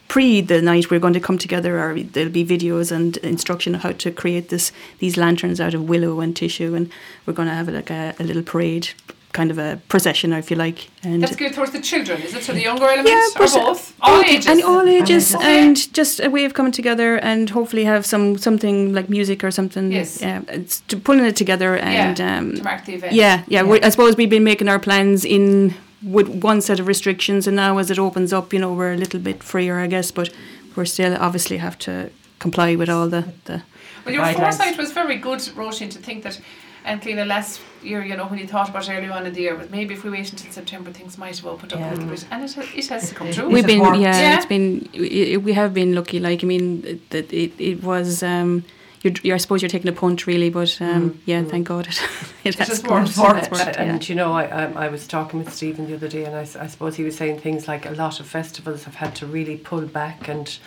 pre 0.09 0.41
the 0.43 0.61
night, 0.61 0.91
we're 0.91 1.01
going 1.01 1.15
to 1.15 1.21
come 1.21 1.39
together. 1.39 1.79
Or 1.79 1.99
there'll 1.99 2.31
be 2.31 2.45
videos 2.45 2.93
and 2.93 3.17
instruction 3.19 3.75
of 3.75 3.83
how 3.83 3.93
to 3.93 4.11
create 4.11 4.51
this, 4.51 4.73
these 4.99 5.17
lanterns 5.17 5.61
out 5.61 5.73
of 5.73 5.89
willow 5.89 6.21
and 6.21 6.37
tissue, 6.37 6.75
and 6.75 6.91
we're 7.25 7.33
going 7.33 7.49
to 7.49 7.55
have 7.55 7.69
like 7.69 7.91
a, 7.91 8.15
a 8.19 8.25
little 8.25 8.43
parade, 8.43 8.91
kind 9.33 9.51
of 9.51 9.59
a 9.59 9.81
procession, 9.89 10.33
if 10.33 10.51
you 10.51 10.57
like. 10.57 10.89
And 11.05 11.23
That's 11.23 11.37
geared 11.37 11.53
towards 11.55 11.71
the 11.73 11.81
children. 11.81 12.21
Is 12.23 12.35
it 12.35 12.43
to 12.43 12.53
the 12.53 12.63
younger 12.63 12.85
elements 12.87 13.11
Yeah, 13.11 13.43
or 13.43 13.47
both? 13.67 13.95
All 14.01 14.23
ages. 14.23 14.47
and 14.47 14.63
all 14.63 14.89
ages, 14.89 15.35
Okay. 15.35 15.61
and 15.61 15.93
just 15.95 16.21
a 16.21 16.29
way 16.29 16.45
of 16.45 16.53
coming 16.55 16.73
together, 16.73 17.17
and 17.19 17.49
hopefully 17.51 17.85
have 17.85 18.05
some 18.05 18.37
something 18.39 18.93
like 18.93 19.09
music 19.09 19.45
or 19.45 19.51
something. 19.51 19.93
Yes. 19.93 20.21
Yeah, 20.21 20.41
it's 20.49 20.81
to 20.89 20.97
pulling 20.97 21.25
it 21.27 21.37
together, 21.37 21.77
and 21.77 22.19
yeah, 22.19 22.39
um, 22.39 22.57
to 22.57 22.63
mark 22.65 22.85
the 22.87 22.95
event. 22.95 23.13
yeah, 23.13 23.43
yeah. 23.49 23.63
We, 23.63 23.81
I 23.83 23.91
suppose 23.91 24.17
we've 24.17 24.31
been 24.31 24.45
making 24.45 24.69
our 24.69 24.79
plans 24.81 25.25
in 25.25 25.75
with 26.03 26.29
one 26.45 26.61
set 26.61 26.81
of 26.81 26.87
restrictions, 26.89 27.47
and 27.47 27.55
now 27.57 27.79
as 27.79 27.91
it 27.91 27.99
opens 27.99 28.33
up, 28.33 28.53
you 28.53 28.59
know, 28.59 28.73
we're 28.73 28.95
a 28.95 28.97
little 28.97 29.21
bit 29.21 29.43
freer, 29.43 29.79
I 29.79 29.87
guess, 29.87 30.11
but 30.13 30.31
we're 30.75 30.87
still 30.87 31.15
obviously 31.21 31.59
have 31.59 31.77
to 31.79 32.11
comply 32.39 32.75
with 32.77 32.89
all 32.89 33.09
the, 33.09 33.23
the 33.45 33.63
Well, 34.07 34.15
your 34.15 34.33
foresight 34.33 34.79
was 34.79 34.93
very 34.93 35.17
good, 35.17 35.41
Roisin, 35.55 35.91
to 35.91 35.99
think 35.99 36.23
that, 36.23 36.41
and 36.85 37.01
Clíona, 37.03 37.27
last 37.27 37.61
year, 37.83 38.03
you 38.05 38.17
know, 38.17 38.27
when 38.27 38.39
you 38.39 38.47
thought 38.47 38.69
about 38.69 38.89
earlier 38.89 39.13
on 39.13 39.27
in 39.27 39.33
the 39.33 39.41
year, 39.41 39.55
but 39.57 39.71
maybe 39.71 39.95
if 39.95 40.05
we 40.05 40.11
wait 40.11 40.31
until 40.31 40.51
September, 40.53 40.91
things 40.93 41.17
might 41.19 41.37
have 41.37 41.47
opened 41.47 41.73
up 41.73 41.81
Yeah. 41.81 41.91
a 41.91 41.95
little 41.95 42.07
bit, 42.09 42.25
and 42.31 42.45
it, 42.45 42.57
it 42.77 42.87
has 42.89 43.13
come 43.13 43.31
true. 43.33 43.49
We've 43.49 43.67
been, 43.67 43.81
worked. 43.81 43.99
yeah, 43.99 44.19
Yeah. 44.21 44.37
it's 44.37 44.47
been, 44.47 44.89
i 44.95 45.37
we 45.37 45.53
have 45.53 45.73
been 45.75 45.95
lucky. 45.95 46.19
Like, 46.21 46.43
I 46.45 46.47
mean, 46.47 47.01
that 47.11 47.33
it, 47.33 47.53
it 47.59 47.83
was, 47.83 48.23
um, 48.23 48.65
you're, 49.03 49.15
you're, 49.23 49.35
I 49.35 49.39
suppose 49.39 49.63
you're 49.63 49.71
taking 49.71 49.89
a 49.89 49.93
punt, 49.95 50.27
really, 50.27 50.51
but 50.51 50.77
um, 50.83 51.19
yeah, 51.25 51.43
thank 51.43 51.69
God 51.69 51.87
it, 51.89 52.01
it, 52.45 52.55
has 52.57 52.69
has 52.69 52.83
worked. 52.85 53.17
worked. 53.17 53.39
It's 53.39 53.51
worked, 53.51 53.77
yeah. 53.77 53.83
And 53.83 54.07
you 54.09 54.15
know, 54.15 54.33
I, 54.35 54.45
I 54.45 54.65
I 54.85 54.89
was 54.89 55.07
talking 55.07 55.39
with 55.43 55.53
Stephen 55.55 55.87
the 55.87 55.95
other 55.95 56.09
day, 56.09 56.25
and 56.27 56.35
I, 56.37 56.41
I 56.43 56.67
suppose 56.67 56.97
he 56.97 57.05
was 57.05 57.17
saying 57.17 57.41
things 57.41 57.67
like 57.67 57.87
a 57.87 57.93
lot 57.93 58.21
of 58.21 58.27
festivals 58.27 58.85
have 58.85 58.97
had 58.97 59.15
to 59.17 59.27
really 59.27 59.57
pull 59.57 59.87
back, 59.87 60.29
and 60.29 60.59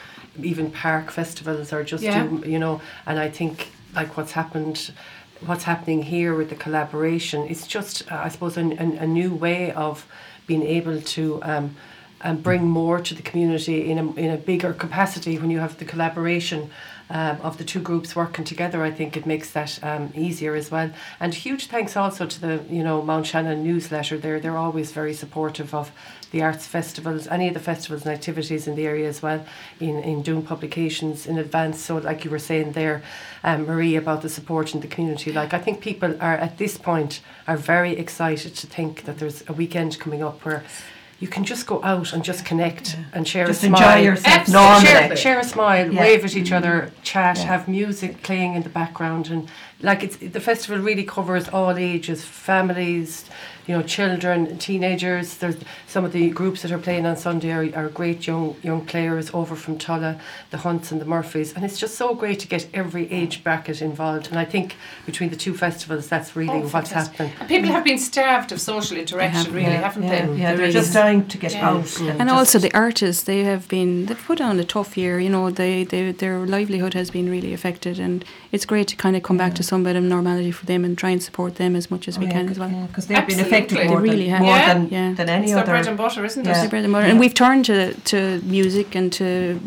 even 0.41 0.71
park 0.71 1.11
festivals 1.11 1.71
are 1.71 1.83
just 1.83 2.03
Yeah. 2.03 2.23
do, 2.25 2.41
you 2.49 2.57
know. 2.57 2.81
And 3.05 3.19
I 3.19 3.29
think 3.29 3.69
like 3.93 4.17
what's 4.17 4.31
happened, 4.31 4.91
what's 5.47 5.63
happening 5.63 6.03
here 6.03 6.35
with 6.35 6.49
the 6.49 6.55
collaboration, 6.55 7.47
it's 7.49 7.67
just 7.67 8.11
uh, 8.11 8.15
I 8.15 8.29
suppose 8.29 8.57
an, 8.57 8.73
an, 8.73 8.97
a 8.97 9.07
new 9.07 9.33
way 9.33 9.71
of 9.71 10.05
being 10.47 10.63
able 10.63 11.01
to. 11.01 11.43
Um, 11.43 11.75
and 12.25 12.41
bring 12.41 12.65
more 12.65 13.01
to 13.01 13.13
the 13.13 13.21
community 13.21 13.91
in 13.91 13.99
a, 13.99 14.13
in 14.13 14.31
a 14.31 14.37
bigger 14.37 14.71
capacity 14.71 15.37
when 15.37 15.49
you 15.49 15.59
have 15.59 15.77
the 15.77 15.83
collaboration 15.83 16.69
um, 17.09 17.37
of 17.41 17.57
the 17.57 17.63
two 17.63 17.79
groups 17.79 18.15
working 18.15 18.45
together. 18.45 18.83
I 18.83 18.91
think 18.91 19.15
it 19.15 19.25
makes 19.25 19.51
that 19.51 19.79
um, 19.83 20.11
easier 20.15 20.55
as 20.55 20.71
well. 20.71 20.91
And 21.19 21.33
huge 21.33 21.67
thanks 21.67 21.95
also 21.95 22.25
to 22.25 22.41
the 22.41 22.63
you 22.69 22.83
know 22.83 23.01
Mount 23.01 23.27
Shannon 23.27 23.63
newsletter. 23.63 24.17
They're 24.17 24.39
they're 24.39 24.57
always 24.57 24.91
very 24.91 25.13
supportive 25.13 25.73
of 25.73 25.91
the 26.31 26.41
arts 26.41 26.65
festivals, 26.65 27.27
any 27.27 27.47
of 27.47 27.53
the 27.53 27.59
festivals 27.59 28.05
and 28.05 28.11
activities 28.11 28.67
in 28.67 28.75
the 28.75 28.87
area 28.87 29.07
as 29.07 29.21
well, 29.21 29.45
in, 29.79 29.99
in 29.99 30.23
doing 30.23 30.41
publications 30.41 31.27
in 31.27 31.37
advance. 31.37 31.79
So 31.79 31.97
like 31.97 32.25
you 32.25 32.31
were 32.31 32.39
saying 32.39 32.71
there, 32.71 33.03
um, 33.43 33.67
Marie, 33.67 33.95
about 33.95 34.23
the 34.23 34.29
support 34.29 34.73
in 34.73 34.81
the 34.81 34.87
community. 34.87 35.31
Like 35.31 35.53
I 35.53 35.59
think 35.59 35.79
people 35.79 36.15
are 36.19 36.35
at 36.35 36.57
this 36.57 36.77
point 36.77 37.21
are 37.47 37.55
very 37.55 37.93
excited 37.95 38.55
to 38.55 38.67
think 38.67 39.03
that 39.03 39.19
there's 39.19 39.47
a 39.47 39.53
weekend 39.53 39.99
coming 39.99 40.23
up 40.23 40.43
where 40.43 40.63
you 41.23 41.29
can 41.29 41.45
just 41.45 41.65
go 41.65 41.81
out 41.85 42.11
and 42.11 42.21
just 42.21 42.43
connect 42.43 42.97
and 43.13 43.25
share 43.25 43.45
Just 43.47 43.63
a 43.63 43.67
enjoy 43.67 43.77
smile. 43.79 44.03
yourself 44.03 44.35
Absolutely. 44.39 44.67
normally. 44.67 44.85
Share, 45.07 45.15
share 45.15 45.39
a 45.39 45.43
smile, 45.45 45.93
Yeah. 45.93 46.01
wave 46.01 46.25
at 46.25 46.35
each 46.35 46.51
other, 46.51 46.91
chat, 47.01 47.37
Yeah. 47.37 47.45
have 47.45 47.69
music 47.69 48.21
playing 48.23 48.55
in 48.55 48.63
the 48.63 48.69
background, 48.81 49.29
and 49.31 49.47
like 49.81 50.03
it's 50.03 50.17
the 50.17 50.39
festival 50.39 50.79
really 50.81 51.03
covers 51.03 51.49
all 51.49 51.77
ages, 51.77 52.23
families, 52.23 53.25
you 53.67 53.75
know, 53.75 53.81
children, 53.83 54.57
teenagers. 54.57 55.37
There's 55.37 55.55
some 55.87 56.03
of 56.05 56.11
the 56.11 56.29
groups 56.29 56.61
that 56.61 56.71
are 56.71 56.77
playing 56.77 57.05
on 57.05 57.15
Sunday 57.17 57.51
are, 57.51 57.75
are 57.85 57.89
great 57.89 58.27
young 58.27 58.55
young 58.61 58.85
players 58.85 59.29
over 59.33 59.55
from 59.55 59.77
Tulla, 59.77 60.19
the 60.51 60.57
Hunts 60.57 60.91
and 60.91 61.01
the 61.01 61.05
Murphys, 61.05 61.53
and 61.53 61.63
it's 61.65 61.79
just 61.79 61.95
so 61.95 62.13
great 62.13 62.39
to 62.41 62.47
get 62.47 62.67
every 62.73 63.09
age 63.11 63.43
bracket 63.43 63.81
involved. 63.81 64.27
And 64.27 64.37
I 64.37 64.45
think 64.45 64.75
between 65.05 65.29
the 65.29 65.35
two 65.35 65.53
festivals, 65.53 66.07
that's 66.07 66.35
really 66.35 66.49
Oh, 66.49 66.59
what's 66.59 66.71
fantastic. 66.71 67.15
happening. 67.15 67.33
And 67.39 67.49
people 67.49 67.71
have 67.71 67.83
been 67.83 67.99
starved 67.99 68.51
of 68.51 68.59
social 68.61 68.97
interaction, 68.97 69.45
have, 69.45 69.53
really, 69.53 69.67
yeah, 69.71 69.81
haven't 69.81 70.03
yeah, 70.03 70.25
they? 70.25 70.33
Yeah, 70.41 70.49
they're 70.49 70.57
Really 70.59 70.71
just 70.73 70.89
is. 70.89 70.93
dying 70.93 71.27
to 71.27 71.37
get 71.37 71.53
Yeah. 71.53 71.69
out. 71.69 71.99
And 72.01 72.19
just- 72.19 72.31
also 72.31 72.59
the 72.59 72.73
artists, 72.73 73.23
they 73.23 73.43
have 73.45 73.67
been 73.69 74.05
they've 74.05 74.25
put 74.27 74.39
on 74.41 74.59
a 74.59 74.65
tough 74.65 74.97
year. 74.97 75.19
You 75.19 75.29
know, 75.29 75.49
they, 75.49 75.83
they 75.85 76.11
their 76.11 76.39
livelihood 76.45 76.93
has 76.93 77.09
been 77.11 77.29
really 77.29 77.53
affected, 77.53 77.97
and 77.99 78.23
it's 78.51 78.65
great 78.65 78.87
to 78.89 78.95
kind 78.97 79.15
of 79.15 79.23
come 79.23 79.37
back 79.37 79.53
to 79.55 79.62
some 79.63 79.83
bit 79.83 79.95
of 79.95 80.03
normality 80.03 80.51
for 80.51 80.65
them 80.65 80.85
and 80.85 80.97
try 80.97 81.09
and 81.09 81.21
support 81.23 81.55
them 81.55 81.75
as 81.75 81.89
much 81.89 82.07
as 82.07 82.19
we 82.19 82.27
Oh, 82.27 82.31
can 82.31 82.49
as 82.49 82.59
well. 82.59 82.69
yeah, 82.69 82.85
because 82.87 83.07
they've 83.07 83.25
been 83.27 83.39
affected 83.39 83.87
more 83.87 83.97
They 84.01 84.09
really 84.09 84.23
than, 84.25 84.29
have. 84.35 84.41
more 84.41 84.55
Yeah. 84.55 84.73
than, 84.73 84.89
Yeah. 84.89 85.13
than 85.13 85.29
any 85.29 85.43
It's 85.45 85.53
their 85.53 85.63
other. 85.63 85.71
bread 85.71 85.87
and 85.87 85.97
butter, 85.97 86.23
isn't 86.25 86.45
Yeah. 86.45 86.53
Their 86.53 86.65
it? 86.65 86.69
bread 86.69 86.83
and 86.83 86.93
butter. 86.93 87.07
And 87.07 87.19
we've 87.19 87.33
turned 87.33 87.65
to, 87.65 87.93
to 87.93 88.41
music 88.45 88.95
and 88.95 89.11
to 89.13 89.59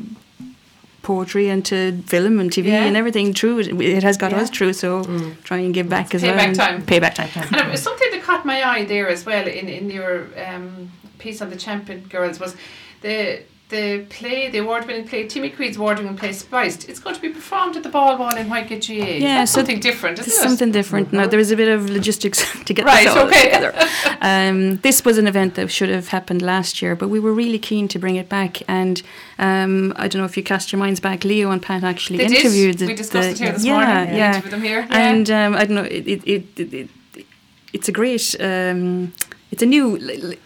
poetry 1.03 1.49
and 1.49 1.65
to 1.65 2.03
film 2.07 2.41
and 2.41 2.51
TV 2.51 2.69
Yeah. 2.71 2.85
and 2.85 2.97
everything 2.97 3.33
true. 3.33 3.59
it. 3.61 3.69
It 3.81 4.03
has 4.03 4.17
got 4.17 4.33
Yeah. 4.33 4.39
us 4.41 4.51
through, 4.51 4.73
so 4.73 5.03
try 5.45 5.59
and 5.59 5.73
give 5.73 5.89
back 5.89 6.15
as 6.15 6.23
Payback 6.23 6.37
well. 6.37 6.47
and 6.47 6.57
time. 6.57 6.83
Payback 6.83 7.15
time. 7.15 7.29
And 7.53 7.73
it 7.73 7.79
something 7.79 8.09
that 8.11 8.23
caught 8.23 8.45
my 8.45 8.67
eye 8.69 8.85
there 8.85 9.09
as 9.09 9.25
well 9.25 9.47
in, 9.47 9.69
in 9.69 9.89
your 9.91 10.27
um, 10.47 10.91
piece 11.19 11.41
on 11.41 11.51
the 11.51 11.57
Champion 11.57 12.01
Girls 12.11 12.41
was 12.41 12.57
the 13.03 13.41
the 13.69 14.07
play, 14.11 14.49
the 14.49 14.59
award 14.59 14.87
winning 14.87 15.09
play, 15.09 15.27
Timmy 15.27 15.51
Creed's 15.51 15.77
award 15.77 15.99
winning 15.99 16.17
play 16.17 16.33
Spliced. 16.33 16.89
It's 16.89 17.01
going 17.01 17.17
to 17.17 17.21
be 17.21 17.31
performed 17.31 17.77
at 17.77 17.83
the 17.83 17.89
Ball 17.89 18.17
Wall 18.17 18.35
in 18.37 18.47
Whitegate 18.49 18.87
GAA. 18.87 19.17
Yeah, 19.27 19.45
so 19.45 19.59
something 19.61 19.81
different, 19.81 20.21
isn't 20.21 20.33
it? 20.33 20.37
something 20.49 20.71
different. 20.71 21.13
Now 21.13 21.27
there 21.27 21.41
is 21.41 21.51
a 21.51 21.57
bit 21.57 21.69
of 21.69 21.91
logistics 21.91 22.45
to 22.65 22.73
get 22.73 22.85
Right, 22.85 23.05
this 23.07 23.17
all 23.17 23.27
okay. 23.27 23.45
together. 23.45 23.75
Um, 24.23 24.77
this 24.79 25.05
was 25.05 25.19
an 25.19 25.27
event 25.29 25.55
that 25.57 25.71
should 25.71 25.89
have 25.91 26.09
happened 26.09 26.43
last 26.43 26.81
year, 26.81 26.97
but 26.97 27.09
we 27.09 27.21
were 27.21 27.33
really 27.33 27.59
keen 27.59 27.87
to 27.89 27.99
bring 27.99 28.17
it 28.17 28.29
back. 28.29 28.63
And 28.67 29.03
um, 29.39 29.93
I 29.97 30.09
don't 30.09 30.21
know 30.21 30.25
if 30.27 30.37
you 30.37 30.43
cast 30.43 30.73
your 30.73 30.79
minds 30.81 31.01
back. 31.01 31.23
Leo 31.23 31.51
and 31.51 31.63
Pat 31.63 31.85
actually 31.85 32.19
They 32.19 32.25
interviewed. 32.27 32.79
did. 32.79 32.79
the- 32.79 32.87
we 32.87 32.95
discussed 32.95 33.29
it 33.29 33.39
here 33.39 33.53
this 33.53 33.65
yeah, 33.65 33.73
morning. 33.73 34.17
Yeah, 34.17 34.29
interviewed 34.29 34.53
them 34.53 34.63
here. 34.63 34.87
And 34.91 35.31
um, 35.31 35.55
I 35.55 35.65
don't 35.65 35.75
know. 35.77 35.83
It, 35.83 36.07
it, 36.09 36.25
it, 36.27 36.59
it, 36.59 36.73
it 37.15 37.27
it's 37.73 37.89
a 37.89 37.93
great. 37.93 38.35
Um, 38.41 39.13
it's 39.51 39.63
a 39.63 39.67
new. 39.67 39.97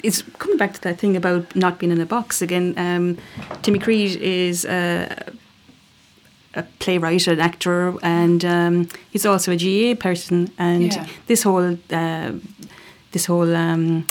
It's 0.03 0.23
coming 0.39 0.57
back 0.59 0.73
to 0.75 0.81
that 0.83 0.99
thing 0.99 1.17
about 1.17 1.55
not 1.57 1.79
being 1.79 1.93
in 1.93 2.01
a 2.01 2.07
box 2.07 2.43
again. 2.43 2.75
Um, 2.77 3.19
Timmy 3.63 3.79
Creed 3.79 4.17
is. 4.21 4.65
Uh, 4.65 5.15
a 6.55 6.65
playwright, 6.81 7.29
an 7.29 7.39
actor, 7.39 7.95
and 8.03 8.45
um, 8.45 8.89
he's 9.13 9.25
also 9.25 9.53
a 9.53 9.57
GAA 9.57 9.95
person. 9.95 10.51
And 10.59 10.93
Yeah. 10.93 11.07
this 11.29 11.45
whole 11.45 11.79
uh, 11.93 12.33
this 13.13 13.27
whole 13.27 13.55
um, 13.55 14.05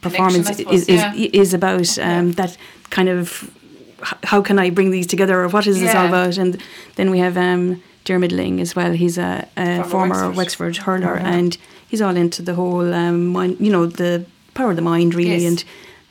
performance 0.00 0.46
suppose, 0.46 0.82
is, 0.82 0.88
is 0.88 1.00
yeah. 1.00 1.12
is 1.42 1.54
about 1.54 1.98
um, 1.98 2.28
Yeah. 2.28 2.34
that 2.36 2.56
kind 2.90 3.08
of 3.08 3.50
how 4.24 4.42
can 4.42 4.58
I 4.60 4.70
bring 4.70 4.92
these 4.92 5.08
together, 5.08 5.40
or 5.42 5.48
what 5.48 5.66
is 5.66 5.80
this 5.80 5.94
all 5.94 6.06
about? 6.06 6.38
And 6.38 6.60
then 6.94 7.10
we 7.10 7.18
have 7.18 7.36
um, 7.36 7.82
Diarmuid 8.04 8.32
Lyng 8.32 8.60
as 8.60 8.74
well. 8.74 8.92
He's 8.92 9.18
a, 9.18 9.46
a 9.56 9.84
Former 9.84 10.14
former 10.14 10.30
Wexford. 10.30 10.36
Wexford, 10.36 10.76
hurler, 10.78 11.16
Mhm. 11.18 11.24
and 11.24 11.58
he's 11.88 12.02
all 12.02 12.16
into 12.16 12.42
the 12.42 12.54
whole 12.54 12.92
um, 12.92 13.26
mind, 13.28 13.56
you 13.60 13.70
know, 13.70 13.86
the 13.86 14.24
power 14.54 14.70
of 14.70 14.76
the 14.76 14.82
mind, 14.82 15.14
really, 15.14 15.42
Yes. 15.42 15.50
and. 15.50 15.64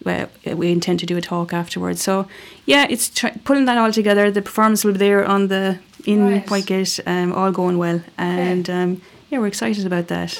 Well, 0.03 0.29
we 0.55 0.71
intend 0.71 0.99
to 1.01 1.05
do 1.05 1.15
a 1.15 1.21
talk 1.21 1.53
afterwards. 1.53 2.01
So, 2.01 2.25
yeah, 2.65 2.87
it's 2.89 3.07
try- 3.07 3.37
pulling 3.43 3.65
that 3.65 3.77
all 3.77 3.91
together. 3.91 4.31
The 4.31 4.41
performance 4.41 4.83
will 4.83 4.93
be 4.93 4.97
there 4.97 5.23
on 5.23 5.47
the 5.47 5.77
in 6.07 6.25
Right. 6.25 6.43
Whitegate, 6.47 6.99
um, 7.05 7.31
all 7.33 7.51
going 7.51 7.77
well, 7.77 8.01
and 8.17 8.67
um, 8.67 9.01
yeah, 9.29 9.37
we're 9.37 9.45
excited 9.45 9.85
about 9.85 10.07
that. 10.07 10.31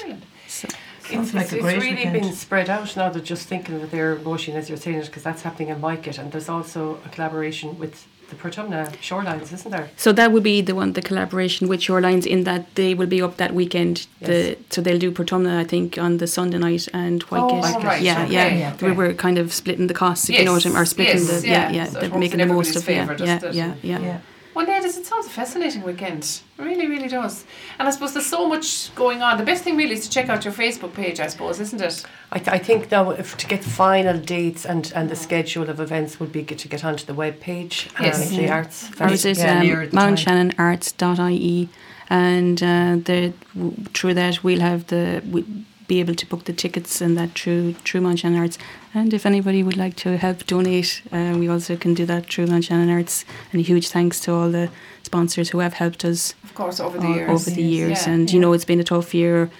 So, 0.48 0.66
It's, 1.10 1.32
like 1.32 1.44
it's, 1.44 1.52
a 1.52 1.56
it's 1.58 1.64
really 1.64 1.90
weekend. 1.94 2.12
been 2.14 2.32
spread 2.32 2.68
out 2.68 2.96
now. 2.96 3.08
They're 3.10 3.22
just 3.22 3.46
thinking 3.46 3.80
of 3.80 3.92
their 3.92 4.16
motion 4.16 4.56
as 4.56 4.68
you're 4.68 4.78
saying 4.78 4.96
it, 4.98 5.06
because 5.06 5.22
that's 5.22 5.42
happening 5.42 5.68
in 5.68 5.80
Market, 5.80 6.18
and 6.18 6.32
there's 6.32 6.48
also 6.48 6.98
a 7.06 7.08
collaboration 7.10 7.78
with 7.78 8.04
the 8.32 8.42
Portumna 8.42 8.90
Shorelines, 9.08 9.52
isn't 9.52 9.70
there? 9.70 9.90
so 9.96 10.12
that 10.12 10.32
would 10.32 10.42
be 10.42 10.60
the 10.60 10.74
one, 10.74 10.92
the 10.94 11.02
collaboration 11.02 11.68
with 11.68 11.80
Shorelines, 11.80 12.26
in 12.26 12.44
that 12.44 12.74
they 12.74 12.94
will 12.94 13.06
be 13.06 13.20
up 13.20 13.36
that 13.36 13.54
weekend. 13.54 14.06
The 14.20 14.56
so 14.70 14.80
they'll 14.80 14.98
do 14.98 15.12
Portumna, 15.12 15.58
I 15.58 15.64
think, 15.64 15.98
on 15.98 16.18
the 16.18 16.26
Sunday 16.26 16.58
night 16.58 16.88
and 16.92 17.22
oh, 17.24 17.26
Whitegate. 17.26 17.74
Oh, 17.76 17.80
right. 17.82 18.02
yeah, 18.02 18.24
okay. 18.24 18.32
yeah. 18.32 18.46
Yeah. 18.62 18.88
We 18.88 18.92
were 18.92 19.12
kind 19.14 19.38
of 19.38 19.52
splitting 19.52 19.86
the 19.88 19.94
costs, 19.94 20.28
if 20.28 20.38
you 20.38 20.44
know 20.44 20.52
what 20.52 20.66
I 20.66 20.68
mean, 20.70 20.78
or 20.78 20.84
splitting 20.86 21.22
yes, 21.24 21.42
the 21.42 21.48
yeah, 21.48 21.70
yeah. 21.70 21.72
yeah, 21.72 21.84
So 21.86 22.00
it 22.00 22.16
making 22.16 22.38
the 22.38 22.46
most 22.46 22.76
of 22.76 22.88
it. 22.88 22.94
Yeah, 22.94 23.16
yeah, 23.18 23.36
it? 23.36 23.54
yeah, 23.54 23.74
yeah. 23.82 23.98
Yeah. 24.00 24.20
Well, 24.54 24.66
yeah, 24.66 24.78
it, 24.78 24.84
is, 24.84 24.98
it 24.98 25.06
sounds 25.06 25.26
a 25.26 25.30
fascinating 25.30 25.82
weekend. 25.82 26.40
It 26.58 26.62
really, 26.62 26.86
really 26.86 27.08
does. 27.08 27.44
And 27.78 27.88
I 27.88 27.90
suppose 27.90 28.12
there's 28.12 28.26
so 28.26 28.46
much 28.46 28.94
going 28.94 29.22
on. 29.22 29.38
The 29.38 29.44
best 29.44 29.64
thing 29.64 29.76
really 29.78 29.94
is 29.94 30.04
to 30.06 30.10
check 30.10 30.28
out 30.28 30.44
your 30.44 30.52
Facebook 30.52 30.92
page, 30.92 31.20
I 31.20 31.28
suppose, 31.28 31.58
isn't 31.58 31.80
it? 31.80 32.04
I, 32.30 32.38
th- 32.38 32.48
I 32.48 32.58
think 32.58 32.90
now 32.90 33.10
if 33.10 33.36
to 33.38 33.46
get 33.46 33.64
final 33.64 34.18
dates 34.18 34.66
and, 34.66 34.92
and 34.94 35.08
the 35.08 35.16
schedule 35.16 35.70
of 35.70 35.80
events 35.80 36.20
would 36.20 36.32
be 36.32 36.42
good 36.42 36.58
to 36.58 36.68
get 36.68 36.84
onto 36.84 37.06
the 37.06 37.14
web 37.14 37.40
page. 37.40 37.88
Yes. 38.00 38.30
um, 38.30 38.36
the 38.36 38.42
Yeah. 38.42 38.54
arts. 38.56 38.90
Ours 39.00 39.24
is 39.24 39.38
Yeah, 39.38 39.62
near 39.62 39.82
um, 39.82 39.90
the 39.90 39.96
time. 39.96 40.16
mountshannonarts.ie, 40.16 41.68
and 42.10 42.62
uh, 42.62 42.96
the, 43.04 43.32
w- 43.54 43.74
through 43.94 44.14
that 44.14 44.42
we'll 44.44 44.60
have 44.60 44.86
the 44.88 45.22
we 45.30 45.44
be 45.88 45.98
able 46.00 46.14
to 46.14 46.26
book 46.26 46.44
the 46.44 46.52
tickets 46.52 47.00
and 47.00 47.16
that 47.18 47.30
through 47.38 47.74
through 47.84 48.00
Mount 48.02 48.18
Shannon 48.18 48.38
Arts. 48.40 48.58
And 48.94 49.14
if 49.14 49.24
anybody 49.24 49.62
would 49.62 49.76
like 49.76 49.96
to 49.96 50.18
help 50.18 50.46
donate, 50.46 51.02
uh, 51.12 51.34
we 51.38 51.48
also 51.48 51.76
can 51.76 51.94
do 51.94 52.04
that 52.06 52.26
through 52.30 52.46
Mount 52.46 52.64
Shannon 52.64 52.90
Arts. 52.90 53.24
And 53.52 53.60
a 53.60 53.64
huge 53.64 53.88
thanks 53.88 54.20
to 54.20 54.32
all 54.32 54.50
the 54.50 54.68
sponsors 55.02 55.50
who 55.50 55.60
have 55.60 55.74
helped 55.74 56.04
us 56.04 56.34
Of 56.44 56.54
course, 56.54 56.78
over 56.78 56.98
the 56.98 57.06
all 57.06 57.14
years. 57.16 57.30
over 57.30 57.50
the 57.50 57.62
years. 57.62 58.06
Yeah, 58.06 58.12
and 58.12 58.30
you 58.32 58.38
know 58.38 58.52
it's 58.52 58.66
been 58.66 58.80
a 58.80 58.84
tough 58.84 59.14
year. 59.14 59.50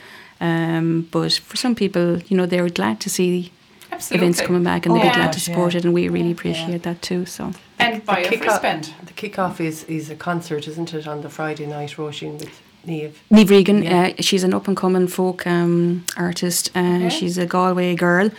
Um, 0.40 1.08
but 1.10 1.32
for 1.34 1.56
some 1.56 1.74
people, 1.74 2.18
you 2.28 2.36
know, 2.36 2.46
they're 2.46 2.68
glad 2.68 3.00
to 3.00 3.08
see 3.10 3.52
Absolutely. 3.90 4.26
events 4.26 4.40
coming 4.42 4.64
back 4.64 4.84
and 4.86 4.92
Oh, 4.92 4.96
they're 4.96 5.06
yeah. 5.06 5.14
glad 5.14 5.32
to 5.32 5.40
support 5.40 5.72
Yeah. 5.72 5.78
it, 5.78 5.84
and 5.86 5.94
we 5.94 6.08
really 6.08 6.32
appreciate 6.32 6.82
that 6.82 7.00
too. 7.00 7.24
So 7.26 7.52
And 7.78 8.04
buy 8.04 8.18
a 8.20 8.28
free 8.28 8.36
kick-off- 8.38 8.56
spend. 8.58 8.92
The 9.06 9.12
kick-off 9.14 9.60
is, 9.60 9.84
is 9.84 10.10
a 10.10 10.14
concert, 10.16 10.66
isn't 10.68 10.92
it, 10.92 11.06
on 11.06 11.22
the 11.22 11.28
Friday 11.30 11.66
night, 11.66 11.94
Roisin, 11.96 12.38
with 12.40 12.60
Niamh? 12.86 13.12
Niamh 13.30 13.48
Regan, 13.50 13.82
Yeah. 13.82 14.08
uh, 14.18 14.22
she's 14.22 14.42
an 14.44 14.52
up 14.52 14.66
and 14.68 14.76
coming 14.76 15.06
folk 15.06 15.46
um, 15.46 16.04
artist. 16.16 16.70
Uh, 16.74 16.80
Okay. 16.80 17.08
She's 17.10 17.38
a 17.38 17.46
Galway 17.46 17.94
girl, 17.94 18.30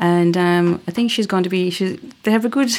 and 0.00 0.36
um, 0.36 0.80
I 0.88 0.90
think 0.90 1.10
she's 1.10 1.26
going 1.26 1.44
to 1.44 1.48
be. 1.50 1.70
She, 1.70 1.98
they 2.24 2.30
have 2.32 2.44
a 2.44 2.48
good 2.48 2.70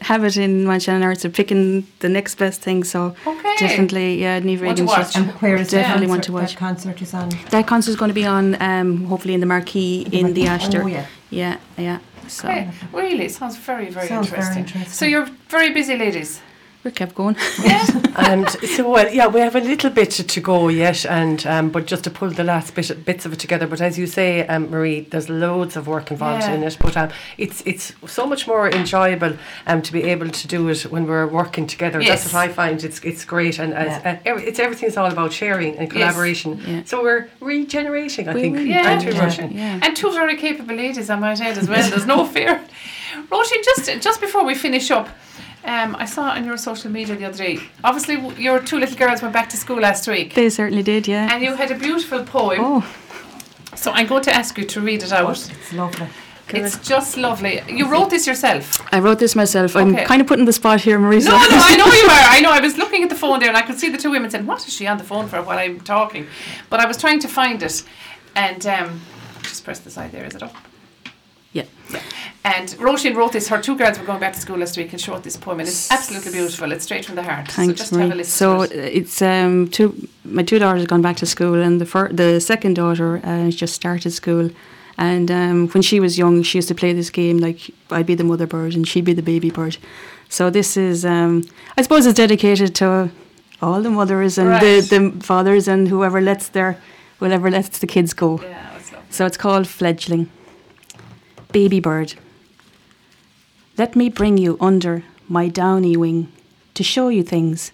habit 0.00 0.36
in 0.36 0.64
Mount 0.64 0.80
Shannon 0.82 1.02
Arts 1.02 1.24
of 1.24 1.32
picking 1.34 1.84
the 1.98 2.08
next 2.08 2.36
best 2.36 2.62
thing. 2.62 2.84
So 2.84 3.14
Okay. 3.26 3.54
definitely, 3.58 4.20
yeah, 4.22 4.38
Niamh 4.40 4.62
Want 4.64 4.76
to 4.78 4.84
Regan. 4.84 4.86
watch. 4.86 4.98
she's- 5.12 5.16
And 5.16 5.26
where 5.42 5.56
is 5.56 5.70
Definitely 5.70 6.06
the 6.06 6.10
want 6.10 6.24
to 6.24 6.32
watch. 6.32 6.50
That 6.54 6.58
concert 6.58 7.02
is 7.02 7.12
on. 7.14 7.28
That 7.50 7.66
concert 7.66 7.90
is 7.90 7.96
going 7.96 8.10
to 8.10 8.14
be 8.14 8.24
on, 8.24 8.60
um, 8.62 9.04
hopefully 9.06 9.34
in 9.34 9.40
the 9.40 9.46
marquee 9.46 10.06
in 10.12 10.34
the 10.34 10.46
Astor. 10.46 10.82
Oh 10.84 10.86
yeah. 10.86 11.06
Yeah, 11.30 11.56
yeah. 11.76 11.98
So 12.28 12.48
Okay. 12.48 12.70
Really, 12.92 13.28
sounds 13.28 13.56
very, 13.56 13.88
very 13.90 14.06
Sounds 14.06 14.28
very 14.28 14.40
interesting. 14.42 14.64
interesting. 14.64 14.92
So 14.92 15.04
you're 15.06 15.28
very 15.48 15.70
busy, 15.72 15.96
ladies. 15.96 16.40
We 16.84 16.90
kept 16.92 17.14
going. 17.14 17.36
and 18.16 18.48
so 18.50 18.90
well, 18.90 19.12
yeah, 19.12 19.26
we 19.26 19.40
have 19.40 19.56
a 19.56 19.60
little 19.60 19.90
bit 19.90 20.10
to, 20.12 20.24
to 20.24 20.40
go 20.40 20.68
yet, 20.68 21.04
and 21.06 21.44
um, 21.46 21.70
but 21.70 21.86
just 21.86 22.04
to 22.04 22.10
pull 22.10 22.30
the 22.30 22.44
last 22.44 22.74
bit 22.74 23.04
bits 23.04 23.26
of 23.26 23.32
it 23.32 23.38
together. 23.38 23.66
But 23.66 23.80
as 23.80 23.98
you 23.98 24.06
say, 24.06 24.46
um, 24.46 24.70
Marie, 24.70 25.00
there's 25.00 25.28
loads 25.28 25.76
of 25.76 25.86
work 25.86 26.10
involved 26.10 26.44
Yeah. 26.44 26.54
in 26.54 26.62
it. 26.62 26.76
But 26.80 26.96
um, 26.96 27.10
it's 27.36 27.62
it's 27.66 27.92
so 28.06 28.26
much 28.26 28.46
more 28.46 28.70
enjoyable 28.70 29.36
um, 29.66 29.82
to 29.82 29.92
be 29.92 30.04
able 30.04 30.30
to 30.30 30.48
do 30.48 30.68
it 30.68 30.82
when 30.90 31.06
we're 31.06 31.26
working 31.26 31.66
together. 31.66 32.00
Yes. 32.00 32.22
That's 32.22 32.34
what 32.34 32.48
I 32.48 32.52
find. 32.52 32.82
It's 32.84 33.00
it's 33.00 33.24
great, 33.24 33.58
and 33.58 33.74
as, 33.74 34.02
Yeah. 34.02 34.12
uh, 34.12 34.16
every, 34.24 34.44
it's 34.44 34.58
everything's 34.58 34.96
all 34.96 35.10
about 35.10 35.32
sharing 35.32 35.76
and 35.78 35.90
collaboration. 35.90 36.60
Yeah. 36.66 36.82
So 36.84 37.02
we're 37.02 37.28
regenerating, 37.40 38.28
I 38.28 38.34
We 38.34 38.40
think. 38.40 38.58
Yeah. 38.68 38.90
aren't 38.92 39.04
we, 39.04 39.12
Yeah. 39.12 39.26
Roisin? 39.26 39.54
Yeah. 39.54 39.80
And 39.82 39.96
two 39.96 40.12
very 40.12 40.36
capable 40.36 40.74
ladies, 40.76 41.10
I 41.10 41.16
might 41.16 41.40
add 41.40 41.58
as 41.58 41.68
well. 41.68 41.88
There's 41.90 42.06
no 42.06 42.24
fear. 42.24 42.60
Roisin, 43.30 43.64
just 43.64 44.00
just 44.00 44.20
before 44.20 44.44
we 44.44 44.54
finish 44.54 44.90
up, 44.90 45.08
um, 45.64 45.96
I 45.96 46.04
saw 46.06 46.32
it 46.34 46.38
on 46.38 46.44
your 46.44 46.56
social 46.56 46.90
media 46.90 47.16
the 47.16 47.24
other 47.26 47.36
day. 47.38 47.58
Obviously, 47.84 48.16
w- 48.16 48.36
your 48.38 48.60
two 48.60 48.78
little 48.78 48.96
girls 48.96 49.22
went 49.22 49.34
back 49.34 49.48
to 49.50 49.56
school 49.56 49.80
last 49.80 50.06
week, 50.08 50.34
They 50.34 50.50
certainly 50.50 50.82
did, 50.82 51.06
yeah. 51.08 51.32
and 51.32 51.42
you 51.42 51.54
had 51.54 51.70
a 51.70 51.74
beautiful 51.74 52.24
poem. 52.24 52.58
Oh, 52.60 52.94
So 53.74 53.90
I'm 53.92 54.06
going 54.06 54.22
to 54.24 54.32
ask 54.34 54.56
you 54.58 54.64
to 54.64 54.80
read 54.80 55.02
it 55.02 55.12
out. 55.12 55.30
It's 55.30 55.72
lovely. 55.72 56.06
It's 56.50 56.78
just 56.78 57.18
lovely. 57.18 57.60
You 57.68 57.90
wrote 57.90 58.08
this 58.08 58.26
yourself. 58.26 58.80
I 58.90 59.00
wrote 59.00 59.18
this 59.18 59.36
myself. 59.36 59.76
I'm 59.76 59.94
Okay. 59.94 60.06
kind 60.06 60.22
of 60.22 60.26
putting 60.26 60.46
the 60.46 60.52
spot 60.52 60.80
here, 60.80 60.98
Marisa. 60.98 61.26
No, 61.26 61.32
no, 61.36 61.46
I 61.50 61.76
know 61.76 61.84
you 62.00 62.06
are. 62.06 62.26
I 62.36 62.40
know. 62.40 62.50
I 62.50 62.60
was 62.60 62.78
looking 62.78 63.02
at 63.02 63.10
the 63.10 63.14
phone 63.16 63.40
there, 63.40 63.48
and 63.50 63.56
I 63.58 63.62
could 63.62 63.78
see 63.78 63.90
the 63.90 63.98
two 63.98 64.10
women 64.10 64.30
saying, 64.30 64.46
"What 64.46 64.66
is 64.66 64.72
she 64.72 64.86
on 64.86 64.96
the 64.96 65.04
phone 65.04 65.28
for?" 65.28 65.42
While 65.42 65.58
I'm 65.58 65.78
talking, 65.80 66.26
but 66.70 66.80
I 66.80 66.86
was 66.86 66.96
trying 66.96 67.18
to 67.20 67.28
find 67.28 67.62
it, 67.62 67.82
and 68.34 68.64
um, 68.66 69.02
just 69.42 69.62
press 69.62 69.80
the 69.80 69.90
side 69.90 70.10
there. 70.12 70.24
Is 70.24 70.34
it 70.36 70.42
up? 70.42 70.54
Yeah. 71.52 71.64
And 72.54 72.68
Roisin 72.86 73.14
wrote 73.14 73.32
this. 73.32 73.48
Her 73.48 73.60
two 73.60 73.76
girls 73.76 73.98
were 73.98 74.06
going 74.10 74.20
back 74.20 74.32
to 74.34 74.40
school 74.40 74.58
last 74.58 74.76
week 74.80 74.90
and 74.92 75.00
she 75.02 75.10
wrote 75.10 75.22
this 75.28 75.36
poem, 75.36 75.58
and 75.60 75.68
it's 75.68 75.90
absolutely 75.96 76.32
beautiful. 76.32 76.72
It's 76.72 76.84
straight 76.84 77.04
from 77.04 77.16
the 77.16 77.22
heart. 77.30 77.46
Thanks, 77.48 77.72
so 77.80 77.82
just 77.82 77.90
have 77.92 78.00
a 78.00 78.06
Marie. 78.08 78.18
listen. 78.18 78.38
So 78.42 78.62
it. 78.62 78.72
it's 78.72 79.20
um 79.22 79.68
two 79.68 79.88
my 80.24 80.42
two 80.42 80.58
daughters 80.58 80.82
have 80.82 80.88
gone 80.88 81.02
back 81.02 81.16
to 81.16 81.26
school, 81.26 81.58
and 81.66 81.74
the 81.82 81.86
fir- 81.86 82.12
the 82.22 82.40
second 82.40 82.74
daughter 82.74 83.10
uh, 83.18 83.44
has 83.46 83.56
just 83.56 83.74
started 83.74 84.10
school. 84.12 84.50
And 85.00 85.30
um, 85.30 85.68
when 85.68 85.82
she 85.82 86.00
was 86.00 86.18
young, 86.18 86.42
she 86.42 86.58
used 86.58 86.68
to 86.68 86.74
play 86.74 86.92
this 86.92 87.10
game 87.10 87.38
like 87.38 87.60
I'd 87.90 88.06
be 88.06 88.16
the 88.16 88.24
mother 88.24 88.46
bird 88.46 88.74
and 88.74 88.84
she'd 88.88 89.04
be 89.04 89.12
the 89.14 89.22
baby 89.22 89.50
bird. 89.50 89.76
So 90.28 90.50
this 90.50 90.76
is, 90.76 91.04
um, 91.04 91.44
I 91.78 91.82
suppose, 91.82 92.04
it's 92.04 92.16
dedicated 92.16 92.74
to 92.76 93.08
all 93.62 93.80
the 93.80 93.90
mothers 93.90 94.38
and 94.38 94.48
Right. 94.48 94.60
the, 94.82 94.98
the 94.98 95.24
fathers 95.24 95.68
and 95.68 95.88
whoever 95.88 96.20
lets 96.20 96.48
their 96.48 96.76
whoever 97.20 97.48
lets 97.50 97.78
the 97.78 97.86
kids 97.86 98.12
go. 98.14 98.40
yeah. 98.42 98.78
So 99.10 99.24
it's 99.26 99.36
called 99.36 99.66
Fledgling. 99.68 100.28
Baby 101.52 101.80
bird. 101.80 102.14
Let 103.78 103.94
me 103.94 104.08
bring 104.08 104.38
you 104.38 104.56
under 104.60 105.04
my 105.28 105.46
downy 105.46 105.96
wing 105.96 106.32
to 106.74 106.82
show 106.82 107.10
you 107.10 107.22
things. 107.22 107.70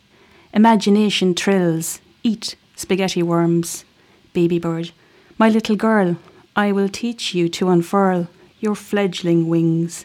Imagination 0.52 1.34
trills, 1.34 2.02
eat 2.22 2.56
spaghetti 2.76 3.22
worms. 3.22 3.86
Baby 4.34 4.58
bird. 4.58 4.90
My 5.38 5.48
little 5.48 5.76
girl, 5.76 6.16
I 6.54 6.72
will 6.72 6.90
teach 6.90 7.34
you 7.34 7.48
to 7.48 7.70
unfurl 7.70 8.28
your 8.60 8.74
fledgling 8.74 9.48
wings. 9.48 10.04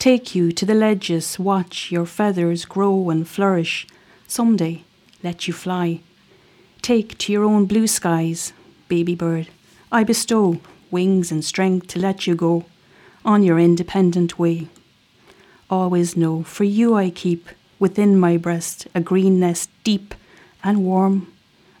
Take 0.00 0.34
you 0.34 0.50
to 0.50 0.66
the 0.66 0.74
ledges, 0.74 1.38
watch 1.38 1.92
your 1.92 2.04
feathers 2.04 2.64
grow 2.64 3.08
and 3.08 3.26
flourish. 3.28 3.86
Someday, 4.26 4.82
let 5.22 5.46
you 5.46 5.54
fly. 5.54 6.00
Take 6.82 7.16
to 7.18 7.32
your 7.32 7.44
own 7.44 7.66
blue 7.66 7.86
skies, 7.86 8.52
baby 8.88 9.14
bird. 9.14 9.46
I 9.92 10.02
bestow 10.02 10.58
wings 10.90 11.30
and 11.30 11.44
strength 11.44 11.86
to 11.88 12.00
let 12.00 12.26
you 12.26 12.34
go 12.34 12.64
on 13.24 13.44
your 13.44 13.60
independent 13.60 14.36
way. 14.36 14.66
Always 15.70 16.16
know, 16.16 16.42
for 16.42 16.64
you 16.64 16.94
I 16.94 17.10
keep 17.10 17.48
within 17.78 18.18
my 18.18 18.36
breast 18.36 18.86
a 18.94 19.00
green 19.00 19.38
nest 19.38 19.68
deep 19.84 20.14
and 20.64 20.84
warm, 20.84 21.32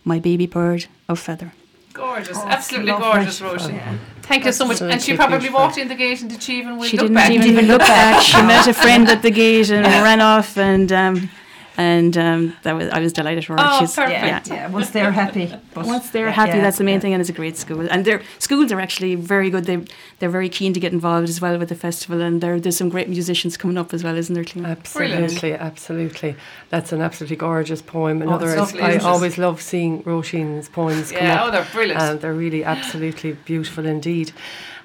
my 0.04 0.18
baby 0.18 0.46
bird 0.46 0.86
of 1.08 1.18
feather. 1.18 1.52
Gorgeous, 1.94 2.36
Oh, 2.38 2.46
absolutely 2.46 2.92
gorgeous, 2.92 3.40
Roisin. 3.40 3.72
Yeah. 3.74 3.96
Thank 4.22 4.44
you 4.44 4.52
so 4.52 4.66
much. 4.66 4.80
And 4.82 5.00
she 5.02 5.16
probably 5.16 5.38
beautiful. 5.38 5.60
walked 5.60 5.78
in 5.78 5.88
the 5.88 5.94
gate 5.96 6.20
and 6.20 6.30
did 6.30 6.42
she 6.42 6.58
even 6.58 6.80
she 6.82 6.96
look 6.96 7.06
didn't 7.06 7.14
back? 7.14 7.30
even 7.32 7.66
look 7.72 7.80
back. 7.80 8.22
She 8.22 8.36
met 8.52 8.68
a 8.68 8.74
friend 8.74 9.08
at 9.08 9.22
the 9.22 9.30
gate 9.30 9.70
and 9.70 9.84
ran 9.86 10.20
off, 10.20 10.56
and 10.58 10.92
um, 10.92 11.30
and 11.78 12.18
um, 12.18 12.56
that 12.64 12.72
was 12.74 12.88
I 12.90 12.98
was 12.98 13.12
delighted 13.12 13.44
for 13.46 13.52
her. 13.52 13.58
Oh, 13.60 13.78
She's, 13.78 13.94
perfect. 13.94 14.12
Yeah, 14.20 14.42
yeah. 14.46 14.68
Once 14.68 14.90
they're 14.90 15.12
happy. 15.12 15.46
But 15.72 15.86
Once 15.86 16.10
they're 16.10 16.26
yeah, 16.26 16.32
happy, 16.32 16.56
yeah, 16.56 16.62
that's 16.62 16.78
the 16.78 16.84
main 16.84 16.94
yeah. 16.94 17.00
thing, 17.00 17.12
and 17.14 17.20
it's 17.20 17.30
a 17.30 17.32
great 17.32 17.56
school. 17.56 17.86
And 17.88 18.04
their 18.04 18.20
schools 18.40 18.72
are 18.72 18.80
actually 18.80 19.14
very 19.14 19.48
good. 19.48 19.64
They 19.64 19.84
they're 20.18 20.28
very 20.28 20.48
keen 20.48 20.72
to 20.74 20.80
get 20.80 20.92
involved 20.92 21.28
as 21.28 21.40
well 21.40 21.56
with 21.56 21.68
the 21.68 21.76
festival, 21.76 22.20
and 22.20 22.40
there 22.40 22.58
there's 22.58 22.76
some 22.76 22.88
great 22.88 23.08
musicians 23.08 23.56
coming 23.56 23.78
up 23.78 23.94
as 23.94 24.02
well, 24.02 24.16
isn't 24.16 24.34
there? 24.34 24.44
Clíona? 24.44 24.66
Absolutely, 24.70 25.54
absolutely. 25.54 26.34
That's 26.70 26.92
an 26.92 27.00
absolutely 27.00 27.36
gorgeous 27.36 27.80
poem. 27.80 28.20
Oh, 28.22 28.26
Another, 28.26 28.46
it's 28.46 28.54
is- 28.54 28.58
lovely, 28.58 28.82
I 28.82 28.90
isn't 28.90 29.06
always 29.08 29.38
love 29.38 29.62
seeing 29.62 30.02
Roisin's 30.02 30.68
poems 30.68 31.12
come 31.12 31.22
Yeah, 31.22 31.42
up. 31.42 31.48
oh, 31.48 31.50
they're 31.52 31.68
brilliant. 31.72 32.00
Um, 32.02 32.18
they're 32.18 32.34
really 32.34 32.64
absolutely 32.64 33.32
beautiful 33.44 33.86
indeed. 33.86 34.32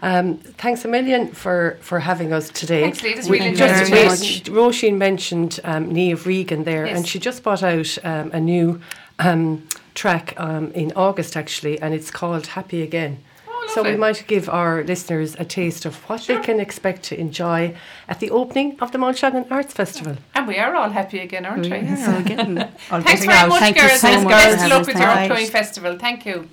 Um, 0.03 0.37
thanks 0.37 0.83
a 0.83 0.87
million 0.89 1.31
for, 1.31 1.77
for 1.81 1.99
having 1.99 2.33
us 2.33 2.49
today. 2.49 2.81
Thanks, 2.81 3.01
ladies. 3.03 3.29
We- 3.29 3.37
Really 3.39 3.51
enjoyed 3.51 3.69
just 3.69 3.83
it 3.83 3.89
very 3.89 4.07
wait- 4.09 4.43
Roisin 4.57 4.97
mentioned 4.97 5.59
um, 5.63 5.89
Niamh 5.93 6.25
Regan 6.25 6.65
there, 6.65 6.85
Yes. 6.85 6.97
and 6.97 7.07
she 7.07 7.19
just 7.19 7.41
brought 7.41 7.63
out 7.63 7.97
um, 8.03 8.29
a 8.33 8.39
new 8.39 8.81
um, 9.19 9.65
track 9.95 10.33
um, 10.37 10.71
in 10.73 10.91
August 10.95 11.37
actually, 11.37 11.79
and 11.81 11.93
it's 11.93 12.11
called 12.11 12.47
Happy 12.47 12.81
Again. 12.81 13.23
Oh, 13.47 13.71
So 13.73 13.83
we 13.83 13.95
might 13.95 14.25
give 14.27 14.49
our 14.49 14.83
listeners 14.83 15.35
a 15.39 15.45
taste 15.45 15.85
of 15.85 15.95
what 16.09 16.21
they 16.27 16.37
can 16.39 16.59
expect 16.59 17.03
to 17.03 17.17
enjoy 17.17 17.73
at 18.09 18.19
the 18.19 18.29
opening 18.29 18.77
of 18.81 18.91
the 18.91 18.97
Mount 18.97 19.17
Shannon 19.17 19.45
Arts 19.49 19.73
Festival. 19.73 20.17
And 20.35 20.47
we 20.47 20.57
are 20.57 20.75
all 20.75 20.89
happy 20.89 21.19
again, 21.19 21.45
aren't 21.45 21.63
we? 21.63 21.69
Yeah, 21.69 21.95
so 21.95 22.11
we're 22.11 22.23
getting 22.23 22.59
All 22.91 23.01
Thanks 23.01 23.23
very 23.23 23.37
out. 23.37 23.47
much, 23.49 23.59
Thank 23.61 23.77
you 23.77 23.87
girls. 23.87 24.01
so 24.01 24.07
and 24.09 24.27
best 24.27 24.63
of 24.65 24.69
luck 24.69 24.87
with 24.87 24.97
your 24.97 25.07
upcoming 25.07 25.47
festival. 25.47 25.97
Thank 25.97 26.25
you. 26.25 26.49